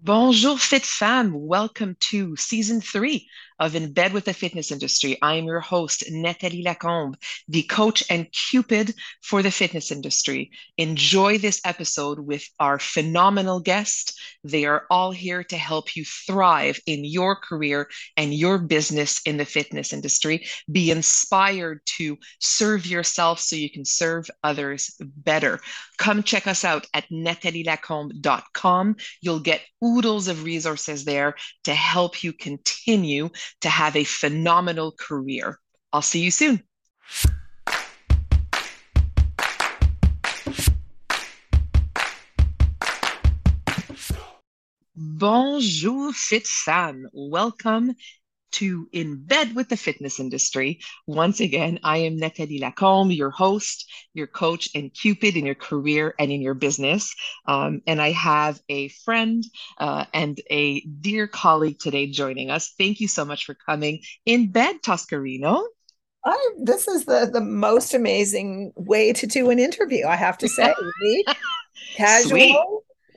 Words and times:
Bonjour, 0.00 0.58
fit 0.58 0.84
femme. 0.86 1.34
Welcome 1.34 1.96
to 2.10 2.34
season 2.36 2.80
three 2.80 3.28
of 3.58 3.74
In 3.74 3.92
Bed 3.92 4.12
with 4.12 4.24
the 4.24 4.34
Fitness 4.34 4.70
Industry. 4.70 5.18
I 5.22 5.34
am 5.34 5.44
your 5.44 5.60
host, 5.60 6.04
Nathalie 6.10 6.62
Lacombe, 6.62 7.16
the 7.48 7.62
coach 7.62 8.04
and 8.10 8.30
cupid 8.32 8.94
for 9.22 9.42
the 9.42 9.50
fitness 9.50 9.90
industry. 9.90 10.50
Enjoy 10.76 11.38
this 11.38 11.60
episode 11.64 12.20
with 12.20 12.46
our 12.60 12.78
phenomenal 12.78 13.60
guest. 13.60 14.18
They 14.44 14.64
are 14.64 14.84
all 14.90 15.10
here 15.10 15.42
to 15.44 15.56
help 15.56 15.96
you 15.96 16.04
thrive 16.04 16.78
in 16.86 17.04
your 17.04 17.36
career 17.36 17.88
and 18.16 18.34
your 18.34 18.58
business 18.58 19.20
in 19.26 19.36
the 19.36 19.44
fitness 19.44 19.92
industry. 19.92 20.46
Be 20.70 20.90
inspired 20.90 21.80
to 21.98 22.18
serve 22.40 22.86
yourself 22.86 23.40
so 23.40 23.56
you 23.56 23.70
can 23.70 23.84
serve 23.84 24.30
others 24.44 24.94
better. 25.00 25.60
Come 25.98 26.22
check 26.22 26.46
us 26.46 26.64
out 26.64 26.86
at 26.94 27.08
nathalielacombe.com. 27.10 28.96
You'll 29.20 29.40
get 29.40 29.62
oodles 29.84 30.28
of 30.28 30.44
resources 30.44 31.04
there 31.04 31.34
to 31.64 31.74
help 31.74 32.22
you 32.22 32.32
continue 32.32 33.30
to 33.60 33.68
have 33.68 33.96
a 33.96 34.04
phenomenal 34.04 34.92
career. 34.92 35.58
I'll 35.92 36.02
see 36.02 36.20
you 36.20 36.30
soon. 36.30 36.62
Bonjour, 44.94 46.12
fit 46.12 46.46
femme. 46.46 47.06
Welcome 47.12 47.94
to 48.56 48.88
In 48.92 49.16
Bed 49.16 49.54
with 49.54 49.68
the 49.68 49.76
Fitness 49.76 50.18
Industry. 50.18 50.80
Once 51.06 51.40
again, 51.40 51.78
I 51.82 51.98
am 51.98 52.16
Nathalie 52.16 52.58
Lacombe, 52.58 53.10
your 53.10 53.30
host, 53.30 53.90
your 54.14 54.26
coach, 54.26 54.70
and 54.74 54.92
Cupid 54.92 55.36
in 55.36 55.44
your 55.44 55.54
career 55.54 56.14
and 56.18 56.32
in 56.32 56.40
your 56.40 56.54
business. 56.54 57.14
Um, 57.46 57.82
and 57.86 58.00
I 58.00 58.12
have 58.12 58.60
a 58.70 58.88
friend 58.88 59.44
uh, 59.78 60.06
and 60.14 60.40
a 60.50 60.80
dear 60.80 61.26
colleague 61.26 61.78
today 61.78 62.06
joining 62.06 62.50
us. 62.50 62.72
Thank 62.78 63.00
you 63.00 63.08
so 63.08 63.24
much 63.24 63.44
for 63.44 63.54
coming 63.54 64.00
in 64.24 64.50
bed, 64.50 64.76
Tosca 64.82 65.20
Reno. 65.20 65.62
I, 66.24 66.50
this 66.58 66.88
is 66.88 67.04
the 67.04 67.28
the 67.32 67.40
most 67.40 67.94
amazing 67.94 68.72
way 68.74 69.12
to 69.12 69.26
do 69.26 69.50
an 69.50 69.58
interview. 69.58 70.06
I 70.06 70.16
have 70.16 70.38
to 70.38 70.48
say, 70.48 70.74
casual, 71.96 72.30
Sweet 72.30 72.56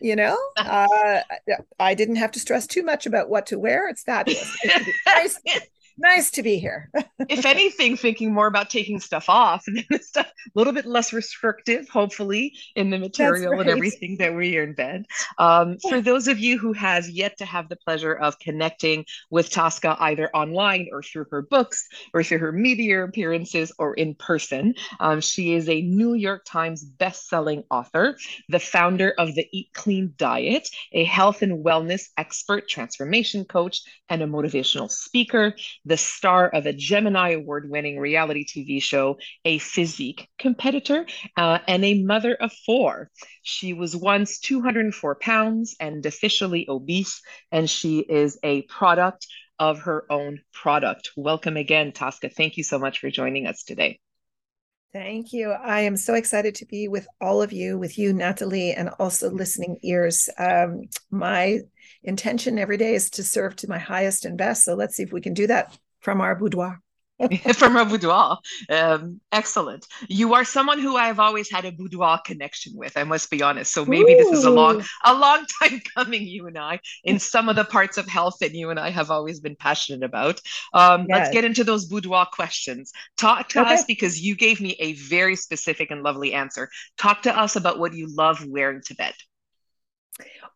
you 0.01 0.15
know? 0.15 0.37
Uh, 0.57 1.21
i 1.79 1.95
didn't 1.95 2.17
have 2.17 2.31
to 2.31 2.39
stress 2.39 2.67
too 2.67 2.83
much 2.83 3.05
about 3.05 3.29
what 3.29 3.47
to 3.47 3.57
wear. 3.57 3.89
It's 3.89 4.03
fabulous. 4.03 4.55
Nice, 5.05 5.39
nice 5.99 6.31
to 6.31 6.43
be 6.43 6.57
here. 6.57 6.89
if 7.29 7.45
anything, 7.45 7.97
thinking 7.97 8.33
more 8.33 8.47
about 8.47 8.69
taking 8.69 8.99
stuff 8.99 9.29
off 9.29 9.65
and 9.67 9.85
stuff 10.01 10.27
a 10.27 10.51
little 10.55 10.73
bit 10.73 10.85
less 10.85 11.13
restrictive, 11.13 11.87
hopefully, 11.89 12.53
in 12.75 12.89
the 12.89 12.97
material 12.97 13.51
right. 13.51 13.61
and 13.61 13.69
everything 13.69 14.17
that 14.17 14.33
we 14.33 14.57
are 14.57 14.63
in 14.63 14.73
bed. 14.73 15.05
Um, 15.37 15.77
for 15.89 16.01
those 16.01 16.27
of 16.27 16.39
you 16.39 16.57
who 16.57 16.73
have 16.73 17.07
yet 17.09 17.37
to 17.37 17.45
have 17.45 17.69
the 17.69 17.75
pleasure 17.75 18.13
of 18.13 18.39
connecting 18.39 19.05
with 19.29 19.49
Tosca 19.49 19.97
either 19.99 20.29
online 20.33 20.87
or 20.91 21.03
through 21.03 21.25
her 21.31 21.41
books 21.41 21.87
or 22.13 22.23
through 22.23 22.39
her 22.39 22.51
media 22.51 23.03
appearances 23.03 23.71
or 23.77 23.93
in 23.93 24.15
person, 24.15 24.75
um, 24.99 25.21
she 25.21 25.53
is 25.53 25.69
a 25.69 25.81
New 25.81 26.13
York 26.13 26.45
Times 26.45 26.83
best-selling 26.83 27.63
author, 27.69 28.17
the 28.47 28.59
founder 28.59 29.13
of 29.17 29.35
the 29.35 29.47
Eat 29.51 29.69
Clean 29.73 30.13
Diet, 30.17 30.69
a 30.93 31.03
health 31.03 31.41
and 31.41 31.63
wellness 31.63 32.09
expert, 32.17 32.67
transformation 32.67 33.45
coach, 33.45 33.81
and 34.09 34.21
a 34.21 34.27
motivational 34.27 34.89
speaker 34.89 35.53
the 35.89 35.97
star 35.97 36.47
of 36.47 36.67
a 36.67 36.73
Gemini 36.73 37.31
Award 37.31 37.69
winning 37.69 37.99
reality 37.99 38.45
TV 38.45 38.81
show, 38.81 39.17
A 39.43 39.57
Physique 39.57 40.29
Competitor, 40.37 41.07
uh, 41.35 41.57
and 41.67 41.83
a 41.83 42.03
mother 42.03 42.35
of 42.35 42.53
four. 42.65 43.09
She 43.41 43.73
was 43.73 43.95
once 43.95 44.39
204 44.39 45.15
pounds 45.15 45.75
and 45.79 46.05
officially 46.05 46.67
obese, 46.69 47.21
and 47.51 47.67
she 47.67 47.99
is 47.99 48.37
a 48.43 48.61
product 48.63 49.25
of 49.57 49.79
her 49.81 50.05
own 50.11 50.41
product. 50.53 51.09
Welcome 51.17 51.57
again, 51.57 51.91
Tosca. 51.91 52.29
Thank 52.29 52.57
you 52.57 52.63
so 52.63 52.77
much 52.77 52.99
for 52.99 53.09
joining 53.09 53.47
us 53.47 53.63
today. 53.63 53.99
Thank 54.91 55.33
you. 55.33 55.51
I 55.51 55.81
am 55.81 55.95
so 55.95 56.15
excited 56.15 56.55
to 56.55 56.65
be 56.65 56.87
with 56.87 57.07
all 57.21 57.43
of 57.43 57.53
you, 57.53 57.77
with 57.77 57.99
you, 57.99 58.11
Nathalie, 58.11 58.73
and 58.73 58.89
also 58.97 59.29
listening 59.29 59.77
ears. 59.83 60.29
Um, 60.39 60.89
my 61.11 61.59
intention 62.03 62.57
every 62.57 62.77
day 62.77 62.95
is 62.95 63.11
to 63.11 63.23
serve 63.23 63.55
to 63.57 63.69
my 63.69 63.77
highest 63.77 64.25
and 64.25 64.35
best. 64.35 64.63
So 64.63 64.73
let's 64.73 64.95
see 64.95 65.03
if 65.03 65.13
we 65.13 65.21
can 65.21 65.35
do 65.35 65.45
that 65.45 65.77
from 65.99 66.21
our 66.21 66.33
boudoir. 66.33 66.81
from 67.53 67.75
a 67.75 67.85
boudoir. 67.85 68.39
Um, 68.69 69.19
excellent. 69.31 69.85
You 70.07 70.33
are 70.33 70.45
someone 70.45 70.79
who 70.79 70.95
I 70.95 71.07
have 71.07 71.19
always 71.19 71.51
had 71.51 71.65
a 71.65 71.71
boudoir 71.71 72.21
connection 72.23 72.73
with. 72.75 72.97
I 72.97 73.03
must 73.03 73.29
be 73.29 73.41
honest. 73.41 73.73
So 73.73 73.85
maybe 73.85 74.13
Ooh. 74.13 74.17
this 74.17 74.39
is 74.39 74.45
a 74.45 74.49
long, 74.49 74.83
a 75.03 75.13
long 75.13 75.45
time 75.61 75.81
coming. 75.95 76.23
You 76.23 76.47
and 76.47 76.57
I, 76.57 76.79
in 77.03 77.19
some 77.19 77.49
of 77.49 77.55
the 77.55 77.65
parts 77.65 77.97
of 77.97 78.07
health 78.07 78.37
that 78.39 78.53
you 78.53 78.69
and 78.69 78.79
I 78.79 78.89
have 78.89 79.11
always 79.11 79.39
been 79.39 79.55
passionate 79.55 80.03
about. 80.03 80.39
Um, 80.73 81.05
yes. 81.09 81.17
Let's 81.17 81.29
get 81.31 81.45
into 81.45 81.63
those 81.63 81.85
boudoir 81.85 82.27
questions. 82.31 82.91
Talk 83.17 83.49
to 83.49 83.61
okay. 83.61 83.73
us 83.73 83.85
because 83.85 84.21
you 84.21 84.35
gave 84.35 84.61
me 84.61 84.75
a 84.79 84.93
very 84.93 85.35
specific 85.35 85.91
and 85.91 86.03
lovely 86.03 86.33
answer. 86.33 86.69
Talk 86.97 87.23
to 87.23 87.37
us 87.37 87.55
about 87.55 87.79
what 87.79 87.93
you 87.93 88.07
love 88.15 88.45
wearing 88.45 88.81
to 88.85 88.95
bed. 88.95 89.13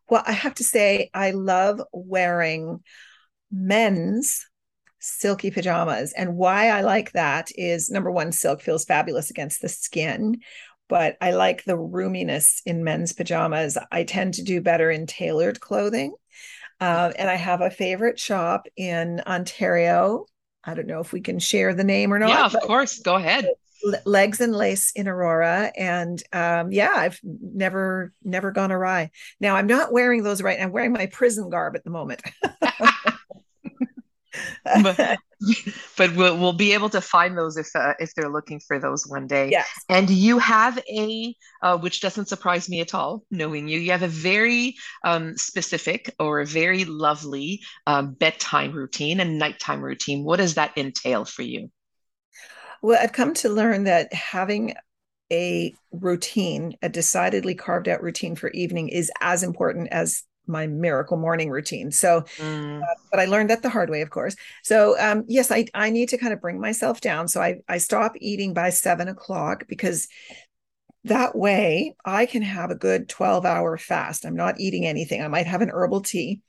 Well, 0.10 0.24
I 0.26 0.34
have 0.34 0.56
to 0.56 0.64
say, 0.64 1.10
I 1.14 1.32
love 1.32 1.82
wearing 1.92 2.84
men's 3.52 4.46
silky 5.04 5.52
pajamas. 5.52 6.14
And 6.14 6.38
why 6.38 6.70
I 6.70 6.82
like 6.82 7.12
that 7.12 7.52
is 7.56 7.90
number 7.90 8.10
one, 8.10 8.32
silk 8.32 8.62
feels 8.62 8.86
fabulous 8.86 9.30
against 9.30 9.62
the 9.62 9.70
skin, 9.70 10.40
but 10.88 11.18
I 11.22 11.32
like 11.32 11.64
the 11.64 11.78
roominess 11.78 12.62
in 12.66 12.84
men's 12.84 13.14
pajamas. 13.14 13.78
I 13.92 14.04
tend 14.04 14.36
to 14.36 14.44
do 14.44 14.62
better 14.62 14.90
in 14.90 15.06
tailored 15.06 15.60
clothing. 15.60 16.16
Uh, 16.80 17.12
and 17.18 17.30
I 17.30 17.36
have 17.36 17.62
a 17.62 17.70
favorite 17.70 18.20
shop 18.20 18.68
in 18.76 19.22
Ontario. 19.28 20.26
I 20.64 20.74
don't 20.74 20.88
know 20.88 21.02
if 21.02 21.12
we 21.12 21.22
can 21.22 21.40
share 21.40 21.74
the 21.74 21.84
name 21.84 22.14
or 22.14 22.20
not. 22.20 22.30
Yeah, 22.30 22.46
of 22.46 22.54
course. 22.62 23.00
Go 23.00 23.16
ahead. 23.16 23.48
Legs 24.06 24.40
and 24.40 24.56
lace 24.56 24.94
in 24.96 25.10
Aurora, 25.10 25.70
and 25.76 26.24
um, 26.32 26.72
yeah, 26.72 26.92
I've 26.96 27.20
never 27.22 28.14
never 28.24 28.52
gone 28.52 28.72
awry. 28.72 29.12
Now 29.42 29.58
I'm 29.58 29.68
not 29.68 29.92
wearing 29.92 30.24
those 30.24 30.42
right. 30.42 30.58
Now. 30.58 30.66
I'm 30.66 30.72
wearing 30.72 30.94
my 30.94 31.08
prison 31.08 31.50
garb 31.50 31.76
at 31.76 31.84
the 31.84 31.90
moment. 31.90 32.22
but, 34.64 34.98
but 35.98 36.16
we'll, 36.16 36.38
we'll 36.38 36.54
be 36.54 36.74
able 36.74 36.90
to 36.90 37.02
find 37.02 37.38
those 37.38 37.58
if 37.58 37.70
uh, 37.76 37.94
if 38.00 38.14
they're 38.16 38.30
looking 38.30 38.60
for 38.60 38.80
those 38.80 39.08
one 39.08 39.28
day. 39.28 39.50
Yes. 39.50 39.68
And 39.90 40.10
you 40.10 40.40
have 40.40 40.78
a, 40.90 41.36
uh, 41.62 41.78
which 41.78 42.02
doesn't 42.02 42.28
surprise 42.28 42.70
me 42.70 42.82
at 42.82 42.94
all, 42.94 43.24
knowing 43.32 43.68
you, 43.68 43.80
you 43.80 43.92
have 43.92 44.04
a 44.04 44.08
very 44.08 44.76
um, 45.04 45.38
specific 45.38 46.14
or 46.20 46.40
a 46.40 46.46
very 46.46 46.86
lovely 46.86 47.62
um, 47.88 48.14
bedtime 48.14 48.72
routine 48.72 49.20
and 49.20 49.38
nighttime 49.38 49.82
routine. 49.82 50.24
What 50.24 50.38
does 50.38 50.56
that 50.56 50.78
entail 50.78 51.26
for 51.26 51.44
you? 51.44 51.72
Well, 52.82 53.00
I've 53.02 53.14
come 53.14 53.34
to 53.36 53.50
learn 53.50 53.86
that 53.86 54.14
having 54.14 54.76
a 55.32 55.74
routine, 55.92 56.76
a 56.82 56.90
decidedly 56.90 57.56
carved 57.56 57.88
out 57.88 58.04
routine 58.04 58.36
for 58.36 58.50
evening 58.50 58.90
is 58.90 59.12
as 59.22 59.42
important 59.42 59.88
as 59.90 60.24
my 60.48 60.68
miracle 60.68 61.18
morning 61.18 61.50
routine. 61.50 61.92
So, 61.92 62.22
mm. 62.38 62.82
uh, 62.82 62.86
but 63.12 63.20
I 63.20 63.26
learned 63.26 63.50
that 63.50 63.62
the 63.62 63.70
hard 63.70 63.90
way, 63.90 64.02
of 64.02 64.10
course. 64.10 64.36
So, 64.64 65.00
um, 65.00 65.24
yes, 65.28 65.52
I 65.52 65.66
I 65.74 65.90
need 65.90 66.10
to 66.10 66.18
kind 66.18 66.34
of 66.34 66.42
bring 66.42 66.60
myself 66.60 67.02
down. 67.02 67.28
So 67.28 67.42
I 67.42 67.62
I 67.68 67.78
stop 67.78 68.14
eating 68.18 68.54
by 68.54 68.70
seven 68.70 69.08
o'clock 69.08 69.66
because 69.68 70.08
that 71.06 71.36
way 71.36 71.96
I 72.06 72.26
can 72.26 72.42
have 72.42 72.72
a 72.72 72.76
good 72.76 73.10
twelve 73.10 73.46
hour 73.46 73.78
fast. 73.78 74.26
I'm 74.26 74.36
not 74.36 74.60
eating 74.60 74.86
anything. 74.86 75.22
I 75.22 75.28
might 75.28 75.48
have 75.48 75.62
an 75.62 75.72
herbal 75.72 76.02
tea, 76.02 76.42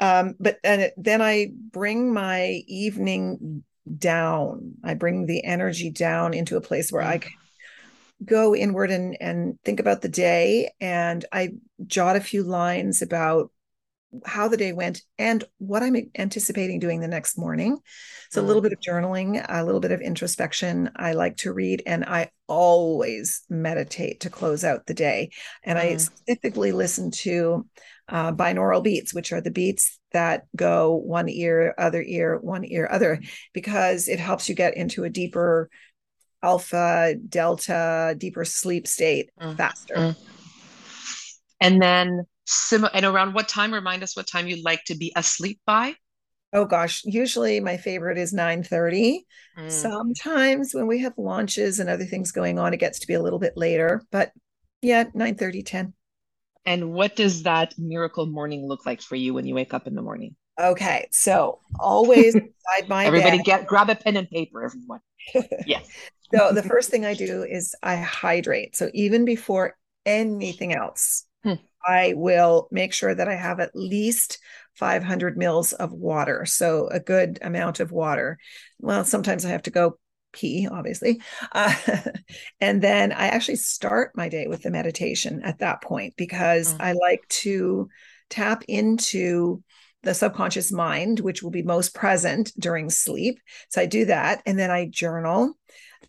um, 0.00 0.34
but 0.38 0.58
and 0.64 0.82
it, 0.82 0.94
then 0.96 1.22
I 1.22 1.48
bring 1.52 2.12
my 2.12 2.62
evening 2.66 3.64
down. 3.98 4.74
I 4.82 4.94
bring 4.94 5.26
the 5.26 5.44
energy 5.44 5.90
down 5.90 6.34
into 6.34 6.56
a 6.56 6.60
place 6.60 6.90
where 6.90 7.02
I 7.02 7.18
mm. 7.18 7.22
can 7.22 7.32
go 8.24 8.54
inward 8.54 8.90
and 8.90 9.16
and 9.20 9.58
think 9.64 9.80
about 9.80 10.02
the 10.02 10.08
day 10.08 10.70
and 10.80 11.24
i 11.32 11.50
jot 11.86 12.16
a 12.16 12.20
few 12.20 12.42
lines 12.42 13.02
about 13.02 13.50
how 14.24 14.48
the 14.48 14.56
day 14.56 14.72
went 14.72 15.02
and 15.18 15.44
what 15.58 15.82
i'm 15.82 15.96
anticipating 16.16 16.78
doing 16.78 17.00
the 17.00 17.08
next 17.08 17.38
morning. 17.38 17.78
So 18.30 18.40
a 18.40 18.42
little 18.42 18.62
bit 18.62 18.72
of 18.72 18.80
journaling 18.80 19.44
a 19.48 19.64
little 19.64 19.80
bit 19.80 19.92
of 19.92 20.00
introspection 20.00 20.90
i 20.96 21.12
like 21.12 21.36
to 21.38 21.52
read 21.52 21.82
and 21.86 22.04
i 22.04 22.30
always 22.48 23.42
meditate 23.48 24.20
to 24.20 24.30
close 24.30 24.64
out 24.64 24.86
the 24.86 24.94
day. 24.94 25.30
And 25.62 25.78
mm. 25.78 25.82
i 25.82 25.96
specifically 25.96 26.72
listen 26.72 27.10
to 27.10 27.66
uh, 28.08 28.32
binaural 28.32 28.82
beats 28.82 29.14
which 29.14 29.32
are 29.32 29.40
the 29.40 29.50
beats 29.50 29.98
that 30.12 30.46
go 30.54 30.94
one 30.94 31.28
ear 31.28 31.74
other 31.78 32.02
ear 32.02 32.38
one 32.38 32.64
ear 32.64 32.88
other 32.90 33.20
because 33.52 34.08
it 34.08 34.18
helps 34.18 34.48
you 34.48 34.54
get 34.54 34.76
into 34.76 35.04
a 35.04 35.10
deeper 35.10 35.70
alpha, 36.44 37.14
delta, 37.28 38.14
deeper 38.18 38.44
sleep 38.44 38.86
state 38.86 39.30
mm. 39.40 39.56
faster. 39.56 39.94
Mm. 39.94 40.16
And 41.60 41.82
then, 41.82 42.26
sim- 42.44 42.88
and 42.92 43.06
around 43.06 43.34
what 43.34 43.48
time? 43.48 43.72
Remind 43.72 44.02
us 44.02 44.16
what 44.16 44.26
time 44.26 44.46
you'd 44.46 44.64
like 44.64 44.84
to 44.84 44.96
be 44.96 45.12
asleep 45.16 45.60
by. 45.66 45.94
Oh 46.52 46.66
gosh, 46.66 47.02
usually 47.04 47.58
my 47.58 47.78
favorite 47.78 48.18
is 48.18 48.32
9:30. 48.32 49.20
Mm. 49.58 49.70
Sometimes 49.70 50.74
when 50.74 50.86
we 50.86 51.00
have 51.00 51.14
launches 51.16 51.80
and 51.80 51.88
other 51.88 52.04
things 52.04 52.30
going 52.30 52.58
on, 52.58 52.74
it 52.74 52.80
gets 52.80 53.00
to 53.00 53.06
be 53.06 53.14
a 53.14 53.22
little 53.22 53.40
bit 53.40 53.56
later, 53.56 54.02
but 54.12 54.30
yeah, 54.82 55.04
9:30, 55.14 55.64
10. 55.64 55.94
And 56.66 56.92
what 56.92 57.16
does 57.16 57.42
that 57.42 57.74
miracle 57.78 58.26
morning 58.26 58.66
look 58.66 58.86
like 58.86 59.02
for 59.02 59.16
you 59.16 59.34
when 59.34 59.46
you 59.46 59.54
wake 59.54 59.74
up 59.74 59.86
in 59.86 59.94
the 59.94 60.02
morning? 60.02 60.36
Okay, 60.58 61.08
so 61.10 61.60
always 61.78 62.34
beside 62.34 62.88
my 62.88 63.06
everybody 63.06 63.38
bed. 63.38 63.46
get 63.46 63.66
grab 63.66 63.90
a 63.90 63.94
pen 63.94 64.16
and 64.16 64.28
paper, 64.28 64.64
everyone. 64.64 65.00
Yes. 65.66 65.88
so 66.34 66.52
the 66.52 66.62
first 66.62 66.90
thing 66.90 67.06
I 67.06 67.14
do 67.14 67.44
is 67.44 67.74
I 67.82 67.96
hydrate. 67.96 68.76
So 68.76 68.90
even 68.92 69.24
before 69.24 69.76
anything 70.04 70.74
else, 70.74 71.24
hmm. 71.42 71.54
I 71.86 72.14
will 72.16 72.68
make 72.70 72.92
sure 72.92 73.14
that 73.14 73.28
I 73.28 73.34
have 73.34 73.58
at 73.58 73.74
least 73.74 74.38
500 74.74 75.36
mils 75.36 75.72
of 75.72 75.92
water. 75.92 76.44
So 76.44 76.88
a 76.88 77.00
good 77.00 77.38
amount 77.42 77.80
of 77.80 77.92
water. 77.92 78.38
Well, 78.80 79.04
sometimes 79.04 79.44
I 79.44 79.50
have 79.50 79.62
to 79.62 79.70
go 79.70 79.98
pee, 80.32 80.68
obviously. 80.70 81.22
Uh, 81.52 81.74
and 82.60 82.82
then 82.82 83.12
I 83.12 83.28
actually 83.28 83.56
start 83.56 84.12
my 84.16 84.28
day 84.28 84.46
with 84.46 84.62
the 84.62 84.70
meditation 84.70 85.42
at 85.42 85.60
that 85.60 85.82
point 85.82 86.14
because 86.16 86.74
mm. 86.74 86.80
I 86.80 86.92
like 86.92 87.26
to 87.28 87.88
tap 88.28 88.64
into 88.68 89.62
the 90.04 90.14
subconscious 90.14 90.72
mind, 90.72 91.20
which 91.20 91.42
will 91.42 91.50
be 91.50 91.62
most 91.62 91.94
present 91.94 92.52
during 92.58 92.90
sleep. 92.90 93.40
So 93.68 93.80
I 93.80 93.86
do 93.86 94.04
that. 94.06 94.42
And 94.46 94.58
then 94.58 94.70
I 94.70 94.86
journal 94.86 95.54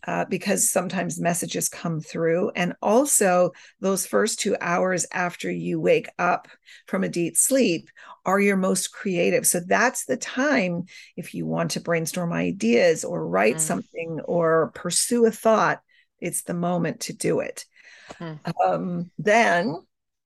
uh, 0.06 0.24
because 0.26 0.70
sometimes 0.70 1.20
messages 1.20 1.68
come 1.68 2.00
through. 2.00 2.50
And 2.50 2.74
also, 2.82 3.52
those 3.80 4.06
first 4.06 4.38
two 4.38 4.56
hours 4.60 5.06
after 5.12 5.50
you 5.50 5.80
wake 5.80 6.08
up 6.18 6.48
from 6.86 7.04
a 7.04 7.08
deep 7.08 7.36
sleep 7.36 7.90
are 8.24 8.40
your 8.40 8.56
most 8.56 8.92
creative. 8.92 9.46
So 9.46 9.60
that's 9.60 10.04
the 10.04 10.16
time 10.16 10.84
if 11.16 11.34
you 11.34 11.46
want 11.46 11.72
to 11.72 11.80
brainstorm 11.80 12.32
ideas 12.32 13.04
or 13.04 13.26
write 13.26 13.56
mm. 13.56 13.60
something 13.60 14.20
or 14.24 14.70
pursue 14.74 15.26
a 15.26 15.30
thought, 15.30 15.80
it's 16.20 16.42
the 16.42 16.54
moment 16.54 17.00
to 17.00 17.12
do 17.12 17.40
it. 17.40 17.64
Mm. 18.20 18.38
Um, 18.64 19.10
then 19.18 19.74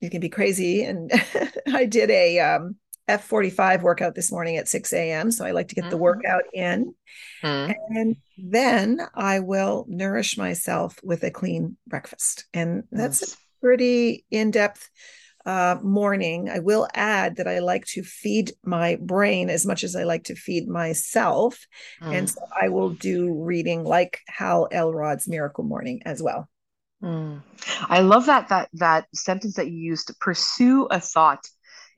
you 0.01 0.11
can 0.11 0.21
be 0.21 0.29
crazy. 0.29 0.83
And 0.85 1.11
I 1.73 1.87
did 1.87 2.11
a, 2.11 2.39
um, 2.41 2.77
F45 3.11 3.83
workout 3.83 4.15
this 4.15 4.31
morning 4.31 4.57
at 4.57 4.69
6 4.69 4.93
a.m. 4.93 5.31
So 5.31 5.45
I 5.45 5.51
like 5.51 5.69
to 5.69 5.75
get 5.75 5.83
mm-hmm. 5.83 5.91
the 5.91 5.97
workout 5.97 6.45
in. 6.53 6.95
Mm-hmm. 7.43 7.73
And 7.97 8.17
then 8.39 9.01
I 9.15 9.41
will 9.41 9.85
nourish 9.89 10.39
myself 10.39 10.99
with 11.03 11.25
a 11.25 11.31
clean 11.31 11.77
breakfast. 11.87 12.45
And 12.55 12.85
that's 12.93 13.21
yes. 13.21 13.35
a 13.35 13.37
pretty 13.61 14.25
in 14.31 14.51
depth 14.51 14.89
uh, 15.45 15.77
morning. 15.83 16.49
I 16.49 16.61
will 16.61 16.87
add 16.95 17.37
that 17.37 17.49
I 17.49 17.61
like 17.61 17.87
to 17.87 18.03
feed 18.03 18.53
my 18.63 18.97
brain 19.01 19.51
as 19.51 19.67
much 19.67 19.85
as 19.85 19.97
I 19.97 20.05
like 20.05 20.25
to 20.25 20.35
feed 20.35 20.69
myself. 20.69 21.59
Mm. 22.03 22.19
And 22.19 22.31
so 22.31 22.41
I 22.61 22.69
will 22.69 22.91
do 22.91 23.35
reading 23.43 23.85
like 23.85 24.21
Hal 24.29 24.69
Elrod's 24.71 25.29
Miracle 25.29 25.65
Morning 25.65 26.03
as 26.05 26.23
well. 26.23 26.49
Mm. 27.03 27.41
I 27.89 28.01
love 28.01 28.27
that 28.27 28.49
that 28.49 28.69
that 28.75 29.07
sentence 29.15 29.55
that 29.55 29.71
you 29.71 29.79
used 29.79 30.09
to 30.09 30.15
pursue 30.21 30.87
a 30.91 31.01
thought 31.01 31.49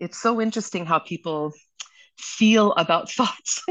it's 0.03 0.21
so 0.21 0.41
interesting 0.41 0.85
how 0.85 0.99
people 0.99 1.53
feel 2.19 2.73
about 2.73 3.11
thoughts. 3.19 3.63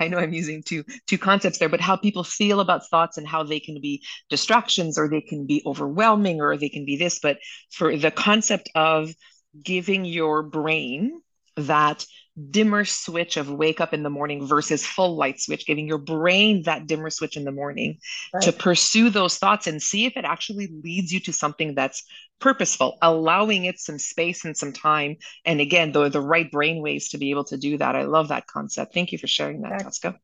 I 0.00 0.08
know 0.08 0.18
i'm 0.18 0.32
using 0.32 0.62
two 0.62 0.84
two 1.06 1.18
concepts 1.18 1.58
there 1.58 1.68
but 1.68 1.80
how 1.80 1.96
people 1.96 2.24
feel 2.24 2.60
about 2.60 2.88
thoughts 2.88 3.16
and 3.16 3.26
how 3.26 3.42
they 3.42 3.60
can 3.60 3.80
be 3.80 4.02
distractions 4.28 4.98
or 4.98 5.08
they 5.08 5.20
can 5.20 5.46
be 5.46 5.62
overwhelming 5.64 6.40
or 6.40 6.56
they 6.56 6.68
can 6.68 6.84
be 6.84 6.96
this. 6.96 7.18
But 7.20 7.38
for 7.70 7.96
the 7.96 8.10
concept 8.10 8.68
of 8.74 9.14
giving 9.62 10.04
your 10.04 10.42
brain 10.42 11.22
that 11.56 12.04
dimmer 12.50 12.84
switch 12.84 13.36
of 13.36 13.50
wake 13.50 13.80
up 13.80 13.94
in 13.94 14.02
the 14.02 14.10
morning 14.10 14.46
versus 14.46 14.84
full 14.84 15.16
light 15.16 15.40
switch, 15.40 15.66
giving 15.66 15.86
your 15.86 15.98
brain 15.98 16.62
that 16.64 16.86
dimmer 16.86 17.10
switch 17.10 17.36
in 17.36 17.44
the 17.44 17.52
morning 17.52 17.98
right. 18.34 18.42
to 18.42 18.52
pursue 18.52 19.08
those 19.10 19.38
thoughts 19.38 19.66
and 19.66 19.82
see 19.82 20.04
if 20.04 20.16
it 20.16 20.24
actually 20.24 20.68
leads 20.82 21.12
you 21.12 21.20
to 21.20 21.32
something 21.32 21.74
that's 21.74 22.04
purposeful, 22.38 22.98
allowing 23.00 23.64
it 23.64 23.78
some 23.78 23.98
space 23.98 24.44
and 24.44 24.56
some 24.56 24.72
time. 24.72 25.16
And 25.44 25.60
again, 25.60 25.92
the, 25.92 26.08
the 26.08 26.20
right 26.20 26.50
brain 26.50 26.82
waves 26.82 27.08
to 27.10 27.18
be 27.18 27.30
able 27.30 27.44
to 27.44 27.56
do 27.56 27.78
that. 27.78 27.96
I 27.96 28.02
love 28.02 28.28
that 28.28 28.46
concept. 28.46 28.92
Thank 28.92 29.12
you 29.12 29.18
for 29.18 29.26
sharing 29.26 29.62
that, 29.62 29.82
Tosca. 29.82 30.18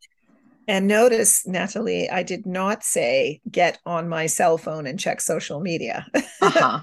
And 0.69 0.87
notice, 0.87 1.47
Nathalie, 1.47 2.09
I 2.09 2.23
did 2.23 2.47
not 2.47 2.85
say 2.85 3.41
get 3.51 3.79
on 3.85 4.09
my 4.09 4.27
cell 4.27 4.59
phone 4.59 4.87
and 4.87 4.99
check 4.99 5.21
social 5.21 5.61
media. 5.61 6.07
uh-huh. 6.41 6.83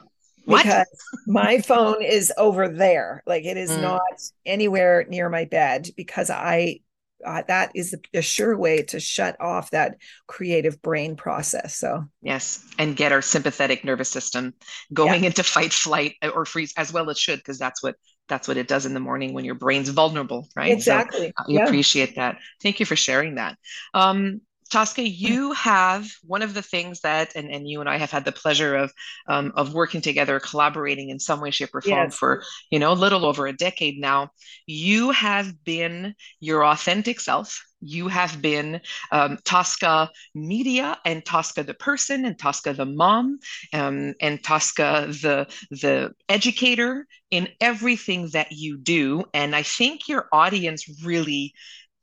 Because 0.58 0.88
my 1.28 1.62
phone 1.62 2.02
is 2.02 2.34
over 2.38 2.68
there. 2.68 3.24
Like 3.26 3.46
it 3.46 3.58
is 3.58 3.72
mm. 3.72 3.82
not 3.82 4.02
anywhere 4.46 5.06
near 5.08 5.30
my 5.30 5.46
bed 5.46 5.90
because 5.96 6.30
I 6.30 6.82
uh, 7.26 7.44
that 7.48 7.72
is 7.76 7.96
a 8.14 8.22
sure 8.22 8.58
way 8.58 8.82
to 8.84 9.00
shut 9.00 9.36
off 9.42 9.72
that 9.72 9.98
creative 10.28 10.82
brain 10.82 11.16
process. 11.16 11.76
So 11.76 12.06
yes, 12.22 12.66
and 12.78 12.96
get 12.96 13.12
our 13.12 13.22
sympathetic 13.22 13.84
nervous 13.84 14.10
system 14.10 14.54
going 14.94 15.24
yeah. 15.24 15.28
into 15.28 15.44
fight, 15.44 15.74
flight, 15.74 16.16
or 16.34 16.46
freeze 16.46 16.74
as 16.78 16.94
well 16.94 17.10
as 17.10 17.20
should, 17.20 17.40
because 17.40 17.60
that's 17.60 17.84
what 17.84 17.96
that's 18.30 18.48
what 18.48 18.58
it 18.58 18.68
does 18.68 18.86
in 18.86 18.94
the 18.94 19.00
morning 19.00 19.34
when 19.34 19.44
your 19.44 19.56
brain's 19.56 19.90
vulnerable, 19.90 20.48
right? 20.56 20.72
Exactly. 20.72 21.34
So, 21.38 21.44
uh, 21.44 21.46
yeah. 21.48 21.64
appreciate 21.66 22.16
that. 22.16 22.38
Thank 22.62 22.80
you 22.80 22.86
for 22.86 22.96
sharing 22.96 23.36
that. 23.36 23.58
Um, 23.94 24.42
Tosca, 24.70 25.08
you 25.08 25.52
have 25.54 26.08
one 26.24 26.42
of 26.42 26.54
the 26.54 26.62
things 26.62 27.02
that, 27.02 27.36
and, 27.36 27.50
and 27.50 27.68
you 27.68 27.80
and 27.80 27.90
I 27.90 27.98
have 27.98 28.12
had 28.12 28.26
the 28.26 28.32
pleasure 28.32 28.76
of 28.76 28.94
um, 29.28 29.52
of 29.56 29.74
working 29.74 30.02
together, 30.02 30.40
collaborating 30.40 31.10
in 31.10 31.20
some 31.20 31.42
way, 31.42 31.52
shape, 31.52 31.74
or 31.74 31.82
form 31.82 32.06
yes. 32.06 32.16
for 32.16 32.44
you 32.70 32.80
know 32.80 32.92
a 32.92 32.94
little 32.94 33.26
over 33.26 33.48
a 33.48 33.54
decade 33.54 34.00
now. 34.00 34.30
You 34.68 35.12
have 35.12 35.64
been 35.64 36.16
your 36.40 36.66
authentic 36.66 37.20
self. 37.20 37.64
You 37.82 38.10
have 38.10 38.42
been 38.42 38.82
um, 39.12 39.38
Tosca 39.46 40.10
Media 40.36 40.98
and 41.06 41.26
Tosca 41.26 41.64
the 41.64 41.74
person 41.74 42.26
and 42.26 42.38
Tosca 42.38 42.74
the 42.74 42.86
mom 42.86 43.40
um, 43.74 44.14
and 44.22 44.44
Tosca 44.44 45.08
the 45.10 45.48
the 45.72 46.12
educator 46.28 47.08
in 47.32 47.48
everything 47.62 48.30
that 48.34 48.52
you 48.52 48.78
do. 48.78 49.24
And 49.34 49.56
I 49.56 49.64
think 49.64 50.08
your 50.08 50.28
audience 50.32 50.86
really 51.04 51.54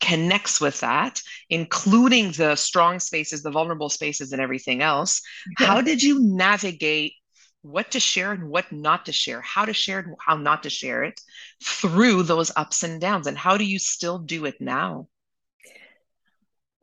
connects 0.01 0.61
with 0.61 0.81
that, 0.81 1.21
including 1.49 2.33
the 2.33 2.57
strong 2.57 3.01
spaces, 3.01 3.43
the 3.43 3.51
vulnerable 3.51 3.89
spaces, 3.89 4.33
and 4.33 4.41
everything 4.41 4.83
else. 4.83 5.23
How 5.57 5.81
did 5.81 6.03
you 6.03 6.21
navigate 6.21 7.15
what 7.63 7.91
to 7.93 8.01
share 8.01 8.33
and 8.33 8.49
what 8.49 8.71
not 8.71 9.07
to 9.07 9.13
share, 9.13 9.41
how 9.41 9.65
to 9.65 9.73
share 9.73 10.01
and 10.01 10.15
how 10.25 10.37
not 10.37 10.63
to 10.63 10.71
share 10.71 11.03
it 11.03 11.21
through 11.63 12.23
those 12.23 12.53
ups 12.57 12.83
and 12.83 13.01
downs? 13.01 13.27
And 13.27 13.39
how 13.39 13.57
do 13.57 13.65
you 13.65 13.79
still 13.79 14.19
do 14.19 14.45
it 14.45 14.61
now? 14.61 15.09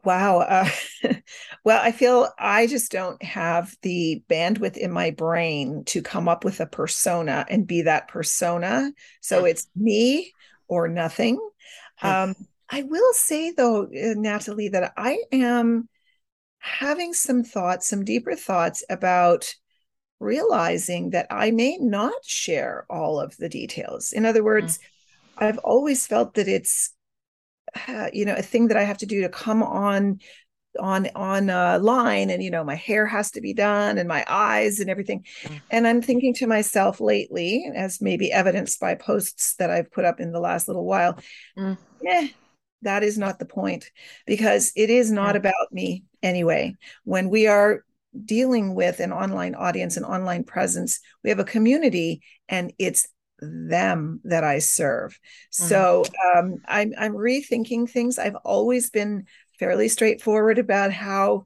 Wow. 0.03 0.39
Uh, 0.39 0.69
well, 1.63 1.81
I 1.81 1.91
feel 1.91 2.29
I 2.37 2.67
just 2.67 2.91
don't 2.91 3.21
have 3.23 3.75
the 3.83 4.21
bandwidth 4.29 4.75
in 4.75 4.91
my 4.91 5.11
brain 5.11 5.85
to 5.85 6.01
come 6.01 6.27
up 6.27 6.43
with 6.43 6.59
a 6.59 6.65
persona 6.65 7.45
and 7.49 7.65
be 7.65 7.83
that 7.83 8.09
persona. 8.09 8.91
So 9.21 9.45
it's 9.45 9.67
me 9.75 10.33
or 10.67 10.87
nothing. 10.89 11.39
Um, 12.01 12.35
I 12.69 12.83
will 12.83 13.13
say, 13.13 13.51
though, 13.51 13.83
uh, 13.83 14.13
Nathalie, 14.15 14.69
that 14.69 14.93
I 14.97 15.19
am 15.31 15.89
having 16.59 17.13
some 17.13 17.43
thoughts, 17.43 17.87
some 17.87 18.05
deeper 18.05 18.35
thoughts 18.35 18.83
about 18.89 19.53
realizing 20.19 21.09
that 21.09 21.27
I 21.29 21.51
may 21.51 21.77
not 21.77 22.23
share 22.23 22.85
all 22.89 23.19
of 23.19 23.35
the 23.37 23.49
details. 23.49 24.13
In 24.13 24.25
other 24.25 24.43
words, 24.43 24.77
mm-hmm. 24.77 25.43
I've 25.43 25.57
always 25.59 26.07
felt 26.07 26.35
that 26.35 26.47
it's, 26.47 26.93
uh, 27.87 28.07
you 28.13 28.25
know, 28.25 28.35
a 28.35 28.41
thing 28.41 28.69
that 28.69 28.77
I 28.77 28.83
have 28.83 28.99
to 28.99 29.05
do 29.05 29.21
to 29.21 29.29
come 29.29 29.61
on 29.61 30.19
on 30.79 31.07
on 31.15 31.49
a 31.49 31.77
line 31.77 32.29
and 32.29 32.41
you 32.41 32.49
know 32.49 32.63
my 32.63 32.75
hair 32.75 33.05
has 33.05 33.29
to 33.29 33.41
be 33.41 33.53
done 33.53 33.97
and 33.97 34.07
my 34.07 34.25
eyes 34.27 34.79
and 34.79 34.89
everything 34.89 35.23
mm. 35.43 35.61
and 35.69 35.85
i'm 35.85 36.01
thinking 36.01 36.33
to 36.33 36.47
myself 36.47 36.99
lately 36.99 37.69
as 37.75 38.01
maybe 38.01 38.31
evidenced 38.31 38.79
by 38.79 38.95
posts 38.95 39.55
that 39.57 39.69
i've 39.69 39.91
put 39.91 40.03
up 40.03 40.19
in 40.19 40.31
the 40.31 40.39
last 40.39 40.67
little 40.67 40.85
while 40.85 41.15
mm. 41.55 41.77
eh, 42.07 42.27
that 42.83 43.03
is 43.03 43.17
not 43.17 43.39
the 43.39 43.45
point 43.45 43.91
because 44.25 44.71
it 44.75 44.89
is 44.89 45.11
not 45.11 45.35
about 45.35 45.53
me 45.71 46.03
anyway. 46.21 46.75
When 47.03 47.29
we 47.29 47.47
are 47.47 47.83
dealing 48.25 48.75
with 48.75 48.99
an 48.99 49.11
online 49.11 49.55
audience 49.55 49.97
and 49.97 50.05
online 50.05 50.43
presence, 50.43 50.99
we 51.23 51.29
have 51.29 51.39
a 51.39 51.45
community 51.45 52.21
and 52.47 52.71
it's 52.77 53.07
them 53.39 54.21
that 54.23 54.43
I 54.43 54.59
serve. 54.59 55.11
Mm-hmm. 55.11 55.67
So 55.67 56.03
um, 56.35 56.57
I'm, 56.67 56.93
I'm 56.97 57.13
rethinking 57.13 57.89
things. 57.89 58.17
I've 58.17 58.37
always 58.43 58.89
been 58.89 59.25
fairly 59.59 59.87
straightforward 59.87 60.59
about 60.59 60.91
how 60.91 61.45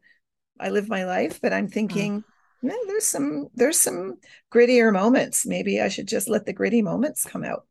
I 0.60 0.70
live 0.70 0.90
my 0.90 1.06
life, 1.06 1.40
but 1.42 1.54
I'm 1.54 1.68
thinking, 1.68 2.20
mm-hmm. 2.20 2.68
no, 2.68 2.76
there's 2.88 3.06
some 3.06 3.48
there's 3.54 3.80
some 3.80 4.16
grittier 4.52 4.92
moments. 4.92 5.46
Maybe 5.46 5.82
I 5.82 5.88
should 5.88 6.08
just 6.08 6.30
let 6.30 6.46
the 6.46 6.54
gritty 6.54 6.82
moments 6.82 7.24
come 7.24 7.44
out. 7.44 7.66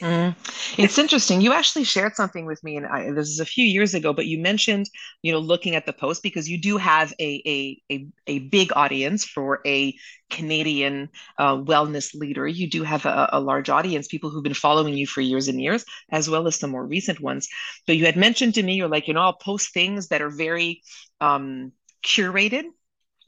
Mm. 0.00 0.34
It's 0.78 0.96
interesting. 0.96 1.42
You 1.42 1.52
actually 1.52 1.84
shared 1.84 2.16
something 2.16 2.46
with 2.46 2.64
me, 2.64 2.76
and 2.76 2.86
I, 2.86 3.10
this 3.10 3.28
is 3.28 3.40
a 3.40 3.44
few 3.44 3.66
years 3.66 3.92
ago. 3.92 4.12
But 4.12 4.26
you 4.26 4.38
mentioned, 4.38 4.88
you 5.20 5.32
know, 5.32 5.38
looking 5.38 5.74
at 5.74 5.84
the 5.84 5.92
post 5.92 6.22
because 6.22 6.48
you 6.48 6.58
do 6.58 6.78
have 6.78 7.12
a 7.20 7.42
a 7.46 7.82
a, 7.92 8.06
a 8.26 8.38
big 8.38 8.72
audience 8.74 9.24
for 9.24 9.60
a 9.66 9.94
Canadian 10.30 11.10
uh, 11.38 11.56
wellness 11.56 12.14
leader. 12.14 12.46
You 12.46 12.70
do 12.70 12.82
have 12.84 13.04
a, 13.04 13.28
a, 13.34 13.40
large 13.40 13.68
audience, 13.68 14.08
people 14.08 14.30
who've 14.30 14.42
been 14.42 14.54
following 14.54 14.94
you 14.94 15.06
for 15.06 15.20
years 15.20 15.48
and 15.48 15.60
years, 15.60 15.84
as 16.10 16.28
well 16.28 16.46
as 16.46 16.56
some 16.56 16.70
more 16.70 16.86
recent 16.86 17.20
ones. 17.20 17.48
But 17.86 17.98
you 17.98 18.06
had 18.06 18.16
mentioned 18.16 18.54
to 18.54 18.62
me, 18.62 18.74
you're 18.74 18.88
like, 18.88 19.08
you 19.08 19.14
know, 19.14 19.20
I'll 19.20 19.34
post 19.34 19.74
things 19.74 20.08
that 20.08 20.22
are 20.22 20.30
very 20.30 20.82
um, 21.20 21.72
curated 22.02 22.64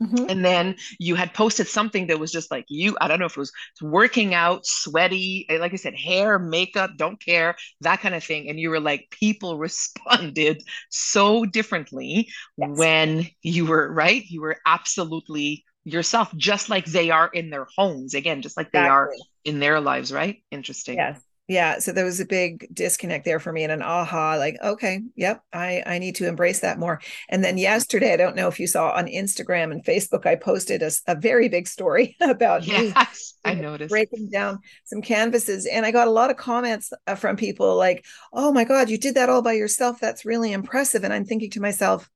Mm-hmm. 0.02 0.26
And 0.28 0.44
then 0.44 0.76
you 0.98 1.14
had 1.14 1.34
posted 1.34 1.68
something 1.68 2.06
that 2.08 2.18
was 2.18 2.32
just 2.32 2.50
like 2.50 2.64
you, 2.68 2.96
I 3.00 3.08
don't 3.08 3.18
know 3.18 3.26
if 3.26 3.36
it 3.36 3.38
was 3.38 3.52
working 3.80 4.34
out, 4.34 4.66
sweaty, 4.66 5.46
eh, 5.48 5.58
like 5.58 5.72
I 5.72 5.76
said, 5.76 5.94
hair, 5.94 6.38
makeup, 6.38 6.92
don't 6.96 7.20
care, 7.20 7.56
that 7.80 8.00
kind 8.00 8.14
of 8.14 8.24
thing. 8.24 8.48
And 8.48 8.58
you 8.58 8.70
were 8.70 8.80
like, 8.80 9.08
people 9.10 9.58
responded 9.64 10.62
so 10.90 11.44
differently 11.44 12.28
yes. 12.56 12.70
when 12.72 13.26
you 13.42 13.66
were 13.66 13.92
right. 13.92 14.22
You 14.28 14.40
were 14.40 14.58
absolutely 14.66 15.64
yourself, 15.84 16.34
just 16.36 16.68
like 16.70 16.86
they 16.86 17.10
are 17.10 17.28
in 17.28 17.50
their 17.50 17.66
homes. 17.76 18.14
Again, 18.14 18.42
just 18.42 18.56
like 18.56 18.68
exactly. 18.68 18.86
they 18.86 18.88
are 18.88 19.10
in 19.44 19.60
their 19.60 19.80
lives, 19.80 20.12
right? 20.12 20.42
Interesting. 20.50 20.96
Yes 20.96 21.20
yeah 21.46 21.78
so 21.78 21.92
there 21.92 22.04
was 22.04 22.20
a 22.20 22.24
big 22.24 22.66
disconnect 22.72 23.24
there 23.24 23.38
for 23.38 23.52
me 23.52 23.64
and 23.64 23.72
an 23.72 23.82
aha 23.82 24.36
like 24.36 24.56
okay 24.62 25.02
yep 25.14 25.42
i 25.52 25.82
i 25.86 25.98
need 25.98 26.14
to 26.14 26.26
embrace 26.26 26.60
that 26.60 26.78
more. 26.78 27.00
And 27.28 27.44
then 27.44 27.58
yesterday 27.58 28.12
i 28.12 28.16
don't 28.16 28.36
know 28.36 28.48
if 28.48 28.58
you 28.58 28.66
saw 28.66 28.92
on 28.92 29.06
instagram 29.06 29.70
and 29.70 29.84
facebook 29.84 30.26
i 30.26 30.36
posted 30.36 30.82
a, 30.82 30.90
a 31.06 31.14
very 31.14 31.48
big 31.48 31.68
story 31.68 32.16
about 32.20 32.66
yes 32.66 33.34
me, 33.44 33.50
i 33.52 33.54
noticed. 33.54 33.90
breaking 33.90 34.30
down 34.30 34.58
some 34.84 35.02
canvases 35.02 35.66
and 35.66 35.84
i 35.84 35.90
got 35.90 36.08
a 36.08 36.12
lot 36.12 36.30
of 36.30 36.36
comments 36.36 36.92
uh, 37.06 37.14
from 37.14 37.36
people 37.36 37.76
like 37.76 38.04
oh 38.32 38.50
my 38.52 38.64
god 38.64 38.88
you 38.88 38.98
did 38.98 39.16
that 39.16 39.28
all 39.28 39.42
by 39.42 39.52
yourself 39.52 40.00
that's 40.00 40.24
really 40.24 40.52
impressive. 40.52 41.04
And 41.04 41.12
i'm 41.12 41.24
thinking 41.24 41.50
to 41.50 41.60
myself 41.60 42.08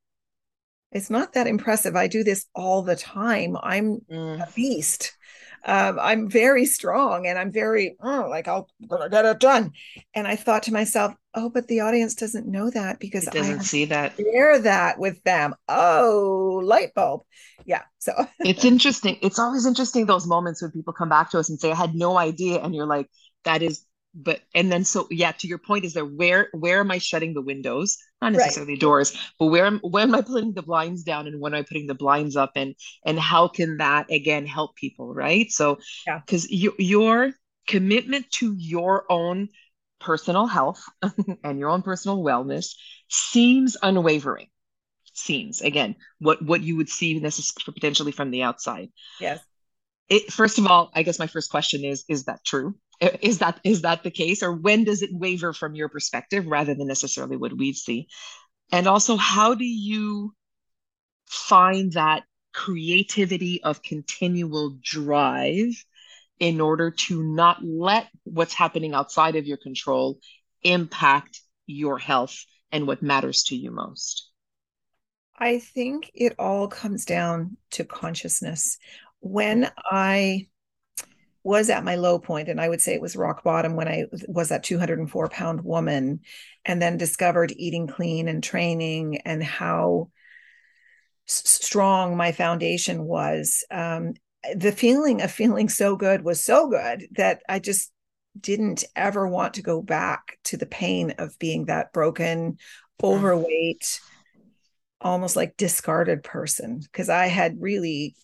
it's 0.91 1.11
not 1.11 1.35
that 1.35 1.47
impressive 1.47 1.97
i 1.97 2.07
do 2.07 2.25
this 2.25 2.47
all 2.55 2.83
the 2.83 2.97
time 2.97 3.57
i'm 3.63 3.99
mm. 4.11 4.41
a 4.41 4.51
beast 4.53 5.18
um, 5.65 5.99
I'm 6.01 6.29
very 6.29 6.65
strong 6.65 7.27
and 7.27 7.39
I'm 7.39 7.53
very 7.53 7.97
oh, 8.01 8.27
like 8.29 8.49
I'll 8.49 8.69
get 9.11 9.25
it 9.25 9.41
done. 9.41 9.73
And 10.15 10.27
I 10.27 10.37
thought 10.37 10.65
to 10.65 10.73
myself, 10.73 11.15
oh, 11.35 11.51
but 11.51 11.69
the 11.69 11.81
audience 11.81 12.15
doesn't 12.15 12.47
know 12.47 12.71
that 12.71 12.99
because 12.99 13.27
it 13.27 13.33
doesn't 13.33 13.61
I 13.61 13.63
see 13.63 13.85
that. 13.87 14.15
Share 14.17 14.59
that 14.61 14.99
with 14.99 15.23
them. 15.25 15.55
Oh, 15.69 16.61
light 16.65 16.95
bulb. 16.95 17.23
Yeah. 17.65 17.83
So 17.99 18.13
it's 18.41 18.65
interesting. 18.65 19.19
It's 19.23 19.39
always 19.39 19.67
interesting 19.67 20.07
those 20.07 20.27
moments 20.27 20.63
when 20.63 20.71
people 20.71 20.93
come 20.93 21.09
back 21.09 21.31
to 21.31 21.39
us 21.39 21.49
and 21.49 21.59
say, 21.61 21.71
I 21.71 21.75
had 21.75 21.95
no 21.95 22.17
idea. 22.19 22.61
And 22.61 22.75
you're 22.75 22.87
like, 22.87 23.09
that 23.45 23.63
is 23.63 23.85
but 24.15 24.41
and 24.55 24.73
then 24.73 24.85
so 24.85 25.07
yeah 25.11 25.33
to 25.33 25.47
your 25.47 25.59
point 25.59 25.85
is 25.85 25.93
there 25.93 26.05
where 26.05 26.49
where 26.53 26.81
am 26.81 26.91
i 26.91 26.99
shutting 26.99 27.35
the 27.35 27.43
windows? 27.43 27.99
Not 28.21 28.33
necessarily 28.33 28.73
right. 28.73 28.81
doors 28.81 29.17
but 29.39 29.47
where 29.47 29.67
am 29.67 29.79
where 29.81 30.03
am 30.03 30.15
i 30.15 30.23
putting 30.23 30.55
the 30.55 30.63
blinds 30.63 31.03
down 31.03 31.27
and 31.27 31.41
when 31.41 31.55
am 31.55 31.61
i 31.61 31.63
putting 31.63 31.87
the 31.87 31.95
blinds 31.95 32.37
up 32.37 32.53
and 32.57 32.75
and 33.05 33.19
how 33.19 33.49
can 33.49 33.77
that 33.79 34.11
again 34.11 34.47
help 34.47 34.77
people 34.77 35.15
right? 35.15 35.51
So 35.51 35.79
yeah. 36.07 36.21
because 36.25 36.51
you, 36.51 36.75
your 36.79 37.33
commitment 37.67 38.31
to 38.33 38.55
your 38.57 39.05
own 39.11 39.49
personal 40.01 40.47
health 40.47 40.83
and 41.45 41.59
your 41.59 41.69
own 41.69 41.83
personal 41.83 42.23
wellness 42.23 42.75
seems 43.09 43.77
unwavering. 43.83 44.49
Seems 45.13 45.61
again 45.61 45.97
what 46.19 46.41
what 46.43 46.63
you 46.63 46.77
would 46.77 46.89
see 46.89 47.19
this 47.19 47.39
is 47.39 47.53
potentially 47.65 48.13
from 48.13 48.31
the 48.31 48.43
outside. 48.43 48.89
Yes. 49.21 49.41
It, 50.09 50.33
first 50.33 50.59
of 50.59 50.67
all 50.67 50.91
i 50.95 51.03
guess 51.03 51.19
my 51.19 51.27
first 51.27 51.51
question 51.51 51.85
is 51.85 52.05
is 52.09 52.25
that 52.25 52.43
true 52.43 52.75
Uh, 53.01 53.11
is 53.23 53.39
that 53.39 53.61
is 53.65 53.83
that 53.83 54.03
the 54.03 54.11
case? 54.11 54.43
Or 54.43 54.53
when 54.53 54.85
does 54.85 55.03
it 55.03 55.11
waver 55.13 55.53
from 55.53 55.75
your 55.75 55.89
perspective 55.89 56.47
rather 56.47 56.75
than 56.75 56.89
necessarily 56.89 57.37
what 57.37 57.57
we 57.57 57.73
see? 57.73 58.09
And 58.73 58.87
also 58.87 59.17
how 59.17 59.55
do 59.55 59.65
you 59.65 60.35
find 61.27 61.93
that 61.93 62.25
creativity 62.53 63.63
of 63.63 63.83
continual 63.83 64.79
drive 64.83 65.73
in 66.41 66.61
order 66.61 66.91
to 66.91 67.23
not 67.23 67.59
let 67.63 68.09
what's 68.25 68.55
happening 68.55 68.95
outside 68.95 69.37
of 69.37 69.47
your 69.47 69.57
control 69.57 70.19
impact 70.63 71.41
your 71.67 71.99
health 71.99 72.45
and 72.73 72.87
what 72.87 73.03
matters 73.03 73.45
to 73.45 73.57
you 73.57 73.71
most? 73.71 74.31
I 75.39 75.61
think 75.61 76.11
it 76.15 76.35
all 76.39 76.69
comes 76.69 77.05
down 77.05 77.57
to 77.73 77.85
consciousness. 77.85 78.79
When 79.21 79.71
i 79.91 80.49
was 81.43 81.71
at 81.71 81.85
my 81.85 81.95
low 81.95 82.19
point 82.19 82.49
and 82.49 82.61
i 82.61 82.69
would 82.69 82.81
say 82.81 82.95
it 82.95 83.01
was 83.01 83.17
rock 83.17 83.43
bottom 83.45 83.77
when 83.77 83.89
i 83.89 84.05
was 84.29 84.49
that 84.51 84.63
204 84.63 85.29
pound 85.29 85.63
woman 85.63 86.21
and 86.65 86.83
then 86.83 86.97
discovered 86.97 87.53
eating 87.57 87.87
clean 87.87 88.29
and 88.29 88.43
training 88.43 89.19
and 89.25 89.43
how 89.43 90.09
s- 91.29 91.43
strong 91.47 92.17
my 92.17 92.33
foundation 92.33 93.05
was. 93.05 93.65
Um, 93.71 94.15
the 94.55 94.73
feeling 94.73 95.21
of 95.21 95.31
feeling 95.31 95.69
so 95.69 95.97
good 95.97 96.23
was 96.25 96.43
so 96.43 96.69
good 96.69 97.09
that 97.17 97.43
i 97.49 97.59
just 97.59 97.93
didn't 98.39 98.85
ever 98.95 99.27
want 99.27 99.55
to 99.55 99.63
go 99.63 99.83
back 99.83 100.39
to 100.45 100.57
the 100.57 100.65
pain 100.67 101.13
of 101.19 101.37
being 101.41 101.65
that 101.65 101.93
broken 101.93 102.57
overweight 103.03 104.01
almost 105.01 105.35
like 105.35 105.57
discarded 105.57 106.23
person 106.23 106.79
because 106.81 107.09
i 107.09 107.27
had 107.27 107.61
really 107.61 108.15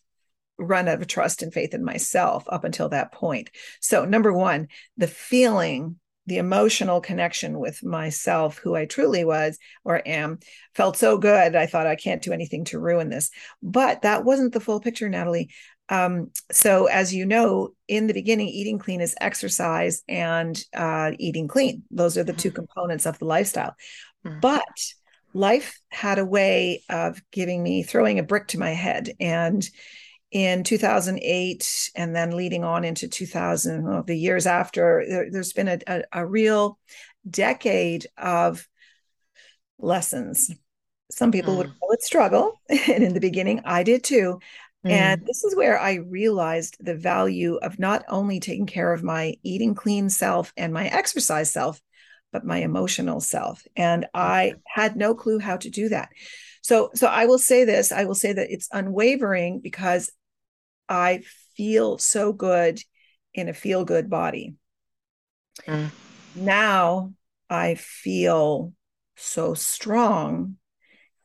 run 0.59 0.89
out 0.89 1.01
of 1.01 1.07
trust 1.07 1.43
and 1.43 1.53
faith 1.53 1.75
in 1.75 1.85
myself 1.85 2.45
up 2.49 2.65
until 2.65 2.89
that 2.91 3.13
point. 3.13 3.51
So, 3.81 4.05
number 4.05 4.33
one, 4.33 4.69
the 4.97 5.09
feeling, 5.09 5.97
the 6.27 6.39
emotional 6.39 7.01
connection 7.01 7.59
with 7.59 7.85
myself, 7.85 8.59
who 8.59 8.75
I 8.75 8.87
truly 8.87 9.25
was 9.25 9.59
or 9.85 10.01
am, 10.07 10.39
felt 10.75 10.97
so 10.97 11.19
good. 11.19 11.55
I 11.55 11.67
thought 11.67 11.87
I 11.87 11.97
can't 11.97 12.23
do 12.23 12.33
anything 12.33 12.65
to 12.67 12.79
ruin 12.79 13.11
this. 13.11 13.31
But 13.63 14.03
that 14.03 14.25
wasn't 14.25 14.53
the 14.53 14.61
full 14.61 14.81
picture, 14.81 15.09
Nathalie. 15.09 15.51
Um, 15.89 16.31
so, 16.51 16.87
as 16.87 17.13
you 17.13 17.27
know, 17.27 17.75
in 17.89 18.07
the 18.07 18.15
beginning, 18.15 18.49
eating 18.49 18.79
clean 18.79 19.01
is 19.01 19.15
exercise 19.21 20.03
and 20.09 20.63
uh, 20.75 21.13
eating 21.19 21.47
clean. 21.49 21.83
Those 21.91 22.17
are 22.17 22.25
the 22.25 22.33
two 22.33 22.49
mm-hmm. 22.49 22.57
components 22.57 23.07
of 23.07 23.19
the 23.19 23.27
lifestyle. 23.27 23.75
Mm-hmm. 24.25 24.41
But 24.41 24.63
life 25.35 25.79
had 25.91 26.19
a 26.19 26.25
way 26.25 26.83
of 26.89 27.21
giving 27.33 27.63
me, 27.63 27.83
throwing 27.83 28.19
a 28.19 28.23
brick 28.23 28.49
to 28.49 28.59
my 28.59 28.71
head. 28.71 29.13
And 29.21 29.69
in 30.35 30.65
2008 30.65 31.91
and 31.95 32.15
then 32.15 32.37
leading 32.37 32.65
on 32.65 32.85
into 32.85 33.07
2000 33.07 33.85
well, 33.85 34.03
the 34.03 34.19
years 34.19 34.47
after 34.47 35.05
there, 35.09 35.31
has 35.33 35.53
been 35.53 35.69
a, 35.69 35.79
a, 35.87 36.03
a, 36.13 36.27
real 36.27 36.77
decade 37.31 38.09
of 38.19 38.67
lessons. 39.79 40.51
Some 41.13 41.31
people 41.31 41.55
mm. 41.55 41.59
would 41.59 41.79
call 41.79 41.93
it 41.93 42.03
struggle 42.03 42.61
and 42.69 43.05
in 43.05 43.15
the 43.15 43.21
beginning 43.21 43.63
i 43.65 43.85
did 43.85 44.03
too. 44.03 44.41
Mm. 44.85 44.91
and 44.91 45.25
this 45.25 45.45
is 45.45 45.55
where 45.55 45.79
i 45.79 45.95
realized 45.95 46.77
the 46.81 46.97
value 46.97 47.55
of 47.63 47.79
not 47.79 48.05
only 48.09 48.41
taking 48.41 48.67
care 48.67 48.93
of 48.93 49.05
my 49.05 49.35
eating 49.45 49.75
clean 49.75 50.11
self 50.11 50.53
and 50.57 50.75
my 50.75 50.89
exercise 50.89 51.53
self 51.53 51.81
but 52.33 52.45
my 52.45 52.59
emotional 52.59 53.21
self. 53.21 53.63
And 53.77 54.07
i 54.13 54.55
had 54.67 54.97
no 54.97 55.15
clue 55.15 55.39
how 55.39 55.59
to 55.59 55.71
do 55.71 55.91
that. 55.91 56.09
So 56.63 56.91
so 56.97 57.07
i 57.07 57.27
will 57.27 57.39
say 57.39 57.63
this 57.63 57.93
i 57.93 58.05
will 58.05 58.17
say 58.17 58.33
that 58.33 58.51
it's 58.51 58.69
unwavering 58.73 59.61
because 59.61 60.11
I 60.89 61.23
feel 61.57 61.99
so 61.99 62.33
good 62.33 62.81
in 63.33 63.49
a 63.49 63.55
feel 63.55 63.85
good 63.85 64.09
body. 64.09 64.55
Mm. 65.67 65.91
Now 66.35 67.15
I 67.49 67.75
feel 67.75 68.73
so 69.17 69.55
strong 69.55 70.57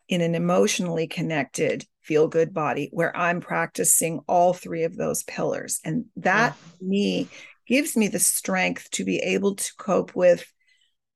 in 0.07 0.21
an 0.21 0.35
emotionally 0.35 1.07
connected 1.07 1.85
feel 2.01 2.27
good 2.27 2.53
body 2.55 2.89
where 2.91 3.15
I'm 3.15 3.39
practicing 3.39 4.19
all 4.27 4.53
three 4.53 4.83
of 4.83 4.97
those 4.97 5.21
pillars. 5.23 5.79
And 5.85 6.05
that 6.17 6.53
mm. 6.53 6.87
me 6.87 7.27
gives 7.67 7.95
me 7.95 8.07
the 8.07 8.19
strength 8.19 8.89
to 8.91 9.05
be 9.05 9.17
able 9.19 9.55
to 9.55 9.71
cope 9.77 10.15
with, 10.15 10.51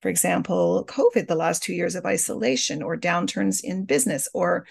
for 0.02 0.10
example, 0.10 0.86
COVID, 0.88 1.28
the 1.28 1.36
last 1.36 1.64
two 1.64 1.74
years 1.74 1.96
of 1.96 2.06
isolation 2.06 2.84
or 2.84 2.96
downturns 2.96 3.64
in 3.64 3.86
business 3.86 4.30
or 4.36 4.68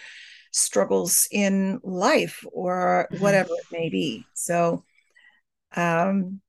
struggles 0.53 1.27
in 1.31 1.81
life 1.83 2.47
or 2.53 3.09
mm-hmm. 3.11 3.23
whatever 3.23 3.51
it 3.53 3.73
may 3.73 3.89
be. 3.89 4.25
So, 4.35 4.85
um, 5.75 6.41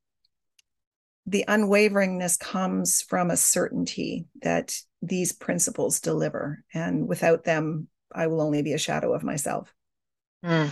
the 1.25 1.45
unwaveringness 1.47 2.37
comes 2.37 3.01
from 3.01 3.31
a 3.31 3.37
certainty 3.37 4.25
that 4.41 4.77
these 5.01 5.31
principles 5.31 6.01
deliver. 6.01 6.63
And 6.73 7.07
without 7.07 7.45
them, 7.45 7.87
I 8.13 8.27
will 8.27 8.41
only 8.41 8.61
be 8.61 8.73
a 8.73 8.77
shadow 8.77 9.13
of 9.13 9.23
myself. 9.23 9.73
Mm. 10.43 10.69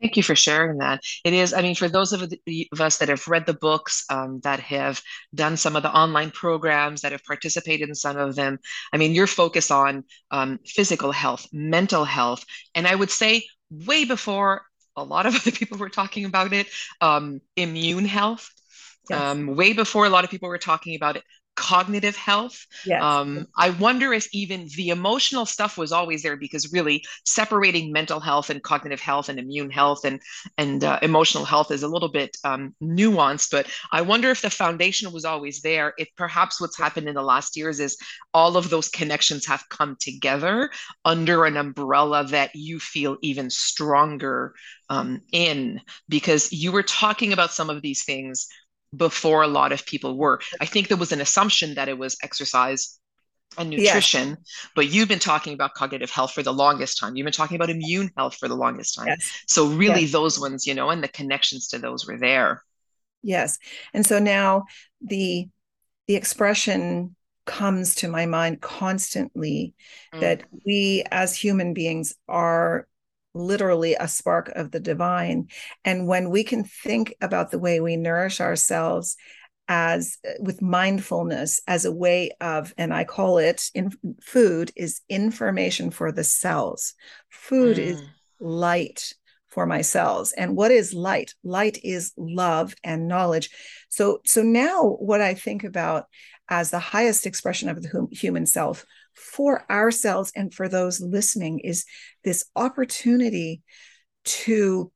Thank 0.00 0.16
you 0.16 0.22
for 0.22 0.34
sharing 0.34 0.78
that. 0.78 1.00
It 1.24 1.32
is, 1.32 1.54
I 1.54 1.62
mean, 1.62 1.74
for 1.74 1.88
those 1.88 2.12
of, 2.12 2.28
the, 2.46 2.68
of 2.72 2.80
us 2.80 2.98
that 2.98 3.08
have 3.08 3.26
read 3.26 3.46
the 3.46 3.54
books, 3.54 4.04
um, 4.10 4.40
that 4.42 4.60
have 4.60 5.00
done 5.34 5.56
some 5.56 5.76
of 5.76 5.82
the 5.82 5.92
online 5.94 6.30
programs, 6.30 7.00
that 7.00 7.12
have 7.12 7.24
participated 7.24 7.88
in 7.88 7.94
some 7.94 8.16
of 8.16 8.34
them, 8.34 8.58
I 8.92 8.98
mean, 8.98 9.12
your 9.12 9.26
focus 9.26 9.70
on 9.70 10.04
um, 10.30 10.58
physical 10.66 11.12
health, 11.12 11.46
mental 11.52 12.04
health, 12.04 12.44
and 12.74 12.86
I 12.86 12.94
would 12.94 13.10
say 13.10 13.44
way 13.70 14.04
before 14.04 14.62
a 14.96 15.04
lot 15.04 15.26
of 15.26 15.34
other 15.40 15.52
people 15.52 15.78
were 15.78 15.88
talking 15.88 16.24
about 16.24 16.52
it, 16.52 16.66
um, 17.00 17.40
immune 17.56 18.04
health. 18.04 18.50
Yes. 19.08 19.20
Um, 19.20 19.54
way 19.54 19.74
before 19.74 20.06
a 20.06 20.08
lot 20.08 20.24
of 20.24 20.30
people 20.30 20.48
were 20.48 20.58
talking 20.58 20.96
about 20.96 21.16
it, 21.16 21.24
cognitive 21.56 22.16
health. 22.16 22.66
Yes. 22.84 23.02
Um, 23.02 23.46
I 23.56 23.70
wonder 23.70 24.12
if 24.12 24.28
even 24.32 24.68
the 24.76 24.90
emotional 24.90 25.46
stuff 25.46 25.78
was 25.78 25.92
always 25.92 26.22
there 26.22 26.36
because 26.36 26.72
really 26.72 27.04
separating 27.24 27.92
mental 27.92 28.20
health 28.20 28.50
and 28.50 28.62
cognitive 28.62 29.00
health 29.00 29.28
and 29.28 29.38
immune 29.38 29.70
health 29.70 30.04
and 30.04 30.20
and 30.58 30.84
uh, 30.84 30.98
emotional 31.02 31.44
health 31.44 31.70
is 31.70 31.82
a 31.82 31.88
little 31.88 32.10
bit 32.10 32.36
um, 32.44 32.74
nuanced. 32.82 33.50
But 33.50 33.68
I 33.92 34.02
wonder 34.02 34.30
if 34.30 34.42
the 34.42 34.50
foundation 34.50 35.12
was 35.12 35.24
always 35.24 35.60
there. 35.62 35.94
If 35.98 36.08
perhaps 36.16 36.60
what's 36.60 36.78
happened 36.78 37.08
in 37.08 37.14
the 37.14 37.22
last 37.22 37.56
years 37.56 37.80
is 37.80 37.96
all 38.32 38.56
of 38.56 38.70
those 38.70 38.88
connections 38.88 39.46
have 39.46 39.64
come 39.68 39.96
together 40.00 40.70
under 41.04 41.44
an 41.44 41.56
umbrella 41.56 42.24
that 42.24 42.50
you 42.54 42.78
feel 42.80 43.16
even 43.22 43.50
stronger 43.50 44.54
um, 44.90 45.20
in 45.32 45.80
because 46.08 46.52
you 46.52 46.72
were 46.72 46.82
talking 46.82 47.32
about 47.32 47.52
some 47.52 47.70
of 47.70 47.82
these 47.82 48.04
things 48.04 48.48
before 48.96 49.42
a 49.42 49.48
lot 49.48 49.72
of 49.72 49.84
people 49.86 50.16
were. 50.16 50.40
I 50.60 50.66
think 50.66 50.88
there 50.88 50.96
was 50.96 51.12
an 51.12 51.20
assumption 51.20 51.74
that 51.74 51.88
it 51.88 51.98
was 51.98 52.16
exercise 52.22 52.98
and 53.56 53.70
nutrition, 53.70 54.30
yes. 54.30 54.68
but 54.74 54.90
you've 54.90 55.08
been 55.08 55.18
talking 55.18 55.54
about 55.54 55.74
cognitive 55.74 56.10
health 56.10 56.32
for 56.32 56.42
the 56.42 56.52
longest 56.52 56.98
time. 56.98 57.16
You've 57.16 57.24
been 57.24 57.32
talking 57.32 57.56
about 57.56 57.70
immune 57.70 58.10
health 58.16 58.34
for 58.34 58.48
the 58.48 58.56
longest 58.56 58.96
time. 58.96 59.08
Yes. 59.08 59.44
So 59.46 59.66
really 59.66 60.02
yes. 60.02 60.12
those 60.12 60.40
ones, 60.40 60.66
you 60.66 60.74
know, 60.74 60.90
and 60.90 61.02
the 61.02 61.08
connections 61.08 61.68
to 61.68 61.78
those 61.78 62.06
were 62.06 62.18
there. 62.18 62.62
Yes. 63.22 63.58
And 63.92 64.04
so 64.04 64.18
now 64.18 64.64
the 65.00 65.48
the 66.06 66.16
expression 66.16 67.16
comes 67.46 67.94
to 67.96 68.08
my 68.08 68.26
mind 68.26 68.60
constantly 68.60 69.74
mm. 70.14 70.20
that 70.20 70.42
we 70.66 71.04
as 71.10 71.36
human 71.36 71.74
beings 71.74 72.14
are 72.28 72.86
literally 73.34 73.94
a 73.94 74.08
spark 74.08 74.48
of 74.50 74.70
the 74.70 74.80
divine. 74.80 75.48
And 75.84 76.06
when 76.06 76.30
we 76.30 76.44
can 76.44 76.64
think 76.64 77.14
about 77.20 77.50
the 77.50 77.58
way 77.58 77.80
we 77.80 77.96
nourish 77.96 78.40
ourselves 78.40 79.16
as 79.68 80.18
with 80.40 80.60
mindfulness 80.60 81.60
as 81.66 81.86
a 81.86 81.92
way 81.92 82.30
of 82.40 82.74
and 82.76 82.92
i 82.92 83.02
call 83.02 83.38
it 83.38 83.70
in 83.74 83.90
food 84.22 84.70
is 84.76 85.00
information 85.08 85.90
for 85.90 86.12
the 86.12 86.22
cells 86.22 86.92
food 87.30 87.78
mm. 87.78 87.80
is 87.80 88.02
light 88.40 89.14
for 89.48 89.64
my 89.64 89.80
cells 89.80 90.32
and 90.32 90.54
what 90.54 90.70
is 90.70 90.92
light 90.92 91.32
light 91.44 91.78
is 91.82 92.12
love 92.18 92.74
and 92.84 93.08
knowledge 93.08 93.48
so 93.88 94.20
so 94.26 94.42
now 94.42 94.96
what 94.98 95.22
i 95.22 95.32
think 95.32 95.64
about 95.64 96.06
as 96.50 96.70
the 96.70 96.78
highest 96.78 97.24
expression 97.24 97.70
of 97.70 97.82
the 97.82 98.06
human 98.12 98.44
self 98.44 98.84
for 99.14 99.70
ourselves 99.70 100.32
and 100.34 100.52
for 100.52 100.68
those 100.68 101.00
listening 101.00 101.60
is 101.60 101.84
this 102.24 102.44
opportunity 102.56 103.62
to 104.24 104.90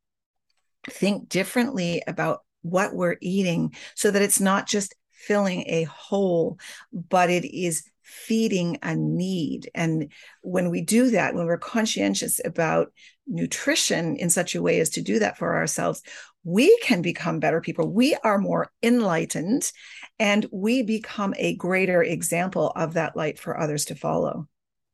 think 0.91 1.29
differently 1.29 2.03
about 2.07 2.41
what 2.63 2.95
we're 2.95 3.17
eating 3.21 3.75
so 3.95 4.11
that 4.11 4.23
it's 4.23 4.41
not 4.41 4.67
just 4.67 4.95
filling 5.13 5.65
a 5.67 5.85
hole, 5.85 6.59
but 6.93 7.31
it 7.31 7.45
is 7.45 7.85
feeding 8.03 8.79
a 8.83 8.97
need. 8.97 9.71
And 9.75 10.11
when 10.43 10.71
we 10.71 10.81
do 10.81 11.11
that, 11.11 11.35
when 11.35 11.47
we're 11.47 11.59
conscientious 11.59 12.41
about 12.45 12.93
nutrition 13.27 14.17
in 14.17 14.31
such 14.31 14.55
a 14.55 14.63
way 14.63 14.81
as 14.81 14.91
to 14.91 15.03
do 15.03 15.19
that 15.19 15.37
for 15.37 15.57
ourselves, 15.57 16.03
we 16.49 16.79
can 16.79 17.03
become 17.03 17.41
better 17.41 17.61
people. 17.61 17.93
We 17.93 18.17
are 18.25 18.39
more 18.39 18.71
enlightened 18.83 19.71
and 20.19 20.47
we 20.51 20.83
become 20.83 21.35
a 21.37 21.57
greater 21.57 22.03
example 22.03 22.73
of 22.75 22.95
that 22.95 23.17
light 23.17 23.39
for 23.39 23.61
others 23.61 23.85
to 23.87 23.95
follow. 23.95 24.49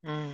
Mm 0.05 0.33